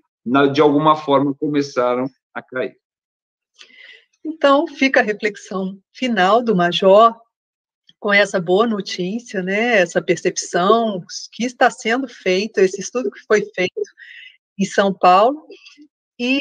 de 0.53 0.61
alguma 0.61 0.97
forma, 0.97 1.35
começaram 1.35 2.09
a 2.35 2.43
cair. 2.43 2.77
Então, 4.25 4.67
fica 4.67 5.01
a 5.01 5.05
reflexão 5.05 5.79
final 5.93 6.43
do 6.43 6.57
Major 6.57 7.15
com 7.99 8.13
essa 8.13 8.41
boa 8.41 8.67
notícia, 8.67 9.43
né, 9.43 9.79
essa 9.79 10.03
percepção 10.03 11.03
que 11.33 11.45
está 11.45 11.71
sendo 11.71 12.07
feito, 12.09 12.59
esse 12.59 12.81
estudo 12.81 13.11
que 13.11 13.21
foi 13.27 13.43
feito 13.55 13.81
em 14.59 14.65
São 14.65 14.93
Paulo, 14.93 15.47
e 16.19 16.41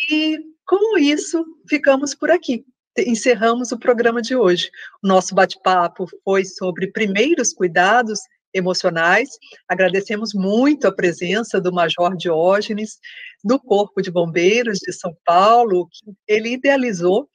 com 0.65 0.97
isso 0.97 1.45
ficamos 1.67 2.13
por 2.13 2.31
aqui 2.31 2.65
encerramos 2.97 3.71
o 3.71 3.79
programa 3.79 4.21
de 4.21 4.35
hoje. 4.35 4.69
O 5.03 5.07
nosso 5.07 5.35
bate-papo 5.35 6.07
foi 6.23 6.45
sobre 6.45 6.91
primeiros 6.91 7.53
cuidados 7.53 8.19
emocionais. 8.55 9.29
Agradecemos 9.67 10.33
muito 10.33 10.87
a 10.87 10.95
presença 10.95 11.59
do 11.59 11.73
Major 11.73 12.15
Diógenes, 12.15 12.97
do 13.43 13.59
Corpo 13.59 14.01
de 14.01 14.09
Bombeiros 14.09 14.79
de 14.79 14.93
São 14.93 15.15
Paulo. 15.25 15.87
Ele 16.27 16.53
idealizou 16.53 17.29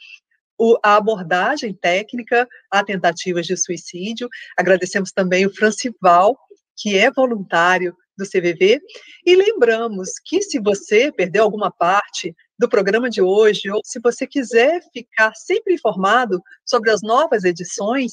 a 0.83 0.97
abordagem 0.97 1.73
técnica 1.75 2.49
a 2.71 2.83
tentativas 2.83 3.47
de 3.47 3.57
suicídio. 3.57 4.29
Agradecemos 4.59 5.13
também 5.13 5.47
o 5.47 5.55
Francival, 5.55 6.37
que 6.77 6.99
é 6.99 7.11
voluntário 7.11 7.95
do 8.17 8.27
CVV. 8.27 8.81
E 9.25 9.37
lembramos 9.37 10.11
que 10.25 10.43
se 10.43 10.59
você 10.59 11.13
perdeu 11.13 11.45
alguma 11.45 11.71
parte 11.71 12.35
do 12.61 12.69
programa 12.69 13.09
de 13.09 13.23
hoje, 13.23 13.71
ou 13.71 13.81
se 13.83 13.99
você 13.99 14.27
quiser 14.27 14.83
ficar 14.93 15.33
sempre 15.35 15.73
informado 15.73 16.43
sobre 16.63 16.91
as 16.91 17.01
novas 17.01 17.45
edições, 17.45 18.13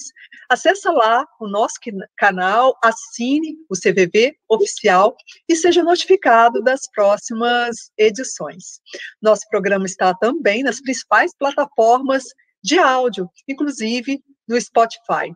acessa 0.49 0.89
lá 0.89 1.27
o 1.41 1.49
nosso 1.49 1.75
canal, 2.17 2.77
assine 2.81 3.57
o 3.69 3.75
CVV 3.75 4.37
oficial 4.49 5.17
e 5.49 5.55
seja 5.55 5.83
notificado 5.83 6.63
das 6.63 6.89
próximas 6.95 7.91
edições. 7.97 8.79
Nosso 9.21 9.43
programa 9.49 9.85
está 9.85 10.13
também 10.13 10.63
nas 10.63 10.79
principais 10.79 11.31
plataformas 11.37 12.23
de 12.63 12.79
áudio, 12.79 13.29
inclusive 13.49 14.23
no 14.47 14.59
Spotify. 14.61 15.35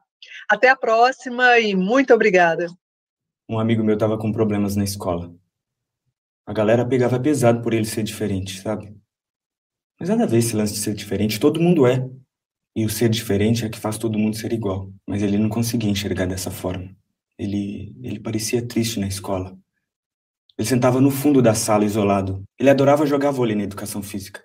Até 0.50 0.70
a 0.70 0.76
próxima 0.78 1.60
e 1.60 1.76
muito 1.76 2.14
obrigada 2.14 2.68
um 3.50 3.60
amigo 3.60 3.84
meu 3.84 3.98
tava 3.98 4.18
com 4.18 4.32
problemas 4.32 4.78
na 4.78 4.86
escola. 4.86 5.36
A 6.46 6.54
galera 6.54 6.88
pegava 6.88 7.20
pesado 7.20 7.62
por 7.62 7.74
ele 7.74 7.84
ser 7.84 8.02
diferente, 8.02 8.62
sabe? 8.62 8.96
Mas 10.02 10.10
nada 10.10 10.24
a 10.24 10.26
ver 10.26 10.40
esse 10.40 10.56
lance 10.56 10.74
de 10.74 10.80
ser 10.80 10.96
diferente, 10.96 11.40
todo 11.40 11.62
mundo 11.62 11.86
é. 11.86 12.04
E 12.76 12.84
o 12.84 12.90
ser 12.90 13.08
diferente 13.08 13.64
é 13.64 13.70
que 13.70 13.78
faz 13.78 14.00
todo 14.00 14.18
mundo 14.18 14.36
ser 14.36 14.52
igual. 14.52 14.92
Mas 15.08 15.22
ele 15.22 15.38
não 15.38 15.48
conseguia 15.48 15.92
enxergar 15.92 16.26
dessa 16.26 16.50
forma. 16.50 16.90
Ele, 17.38 17.96
ele 18.02 18.20
parecia 18.20 18.68
triste 18.68 19.00
na 19.00 19.06
escola. 19.06 19.56
Ele 20.58 20.68
sentava 20.68 21.00
no 21.00 21.12
fundo 21.12 21.40
da 21.40 21.54
sala, 21.54 21.86
isolado. 21.86 22.44
Ele 22.58 22.72
adorava 22.72 23.06
jogar 23.06 23.30
vôlei 23.30 23.56
na 23.56 23.62
educação 23.62 24.02
física. 24.02 24.44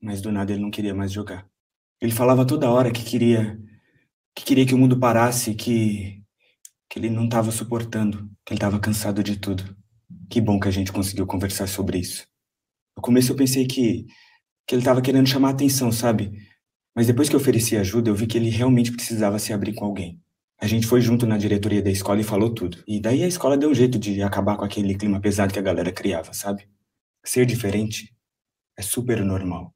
Mas 0.00 0.20
do 0.20 0.30
nada 0.30 0.52
ele 0.52 0.62
não 0.62 0.70
queria 0.70 0.94
mais 0.94 1.10
jogar. 1.10 1.44
Ele 2.00 2.12
falava 2.12 2.46
toda 2.46 2.70
hora 2.70 2.92
que 2.92 3.02
queria 3.02 3.60
que 4.36 4.44
queria 4.44 4.64
que 4.64 4.74
o 4.74 4.78
mundo 4.78 5.00
parasse, 5.00 5.52
que 5.52 6.22
que 6.88 6.96
ele 6.96 7.10
não 7.10 7.24
estava 7.24 7.50
suportando, 7.50 8.30
que 8.46 8.52
ele 8.52 8.58
estava 8.58 8.78
cansado 8.78 9.20
de 9.20 9.36
tudo. 9.36 9.76
Que 10.30 10.40
bom 10.40 10.60
que 10.60 10.68
a 10.68 10.70
gente 10.70 10.92
conseguiu 10.92 11.26
conversar 11.26 11.66
sobre 11.66 11.98
isso. 11.98 12.31
No 13.02 13.06
começo 13.06 13.32
eu 13.32 13.36
pensei 13.36 13.66
que, 13.66 14.06
que 14.64 14.76
ele 14.76 14.82
estava 14.82 15.02
querendo 15.02 15.28
chamar 15.28 15.50
atenção, 15.50 15.90
sabe? 15.90 16.30
Mas 16.94 17.08
depois 17.08 17.28
que 17.28 17.34
eu 17.34 17.40
ofereci 17.40 17.76
ajuda, 17.76 18.08
eu 18.08 18.14
vi 18.14 18.28
que 18.28 18.38
ele 18.38 18.48
realmente 18.48 18.92
precisava 18.92 19.40
se 19.40 19.52
abrir 19.52 19.74
com 19.74 19.84
alguém. 19.84 20.22
A 20.56 20.68
gente 20.68 20.86
foi 20.86 21.00
junto 21.00 21.26
na 21.26 21.36
diretoria 21.36 21.82
da 21.82 21.90
escola 21.90 22.20
e 22.20 22.24
falou 22.24 22.54
tudo. 22.54 22.80
E 22.86 23.00
daí 23.00 23.24
a 23.24 23.26
escola 23.26 23.58
deu 23.58 23.70
um 23.70 23.74
jeito 23.74 23.98
de 23.98 24.22
acabar 24.22 24.56
com 24.56 24.64
aquele 24.64 24.94
clima 24.94 25.20
pesado 25.20 25.52
que 25.52 25.58
a 25.58 25.62
galera 25.62 25.90
criava, 25.90 26.32
sabe? 26.32 26.68
Ser 27.24 27.44
diferente 27.44 28.14
é 28.78 28.82
super 28.82 29.24
normal. 29.24 29.74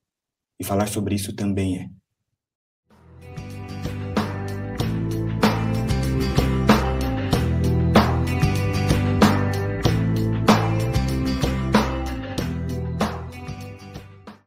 E 0.60 0.62
falar 0.62 0.86
sobre 0.86 1.16
isso 1.16 1.34
também 1.34 1.78
é. 1.78 1.90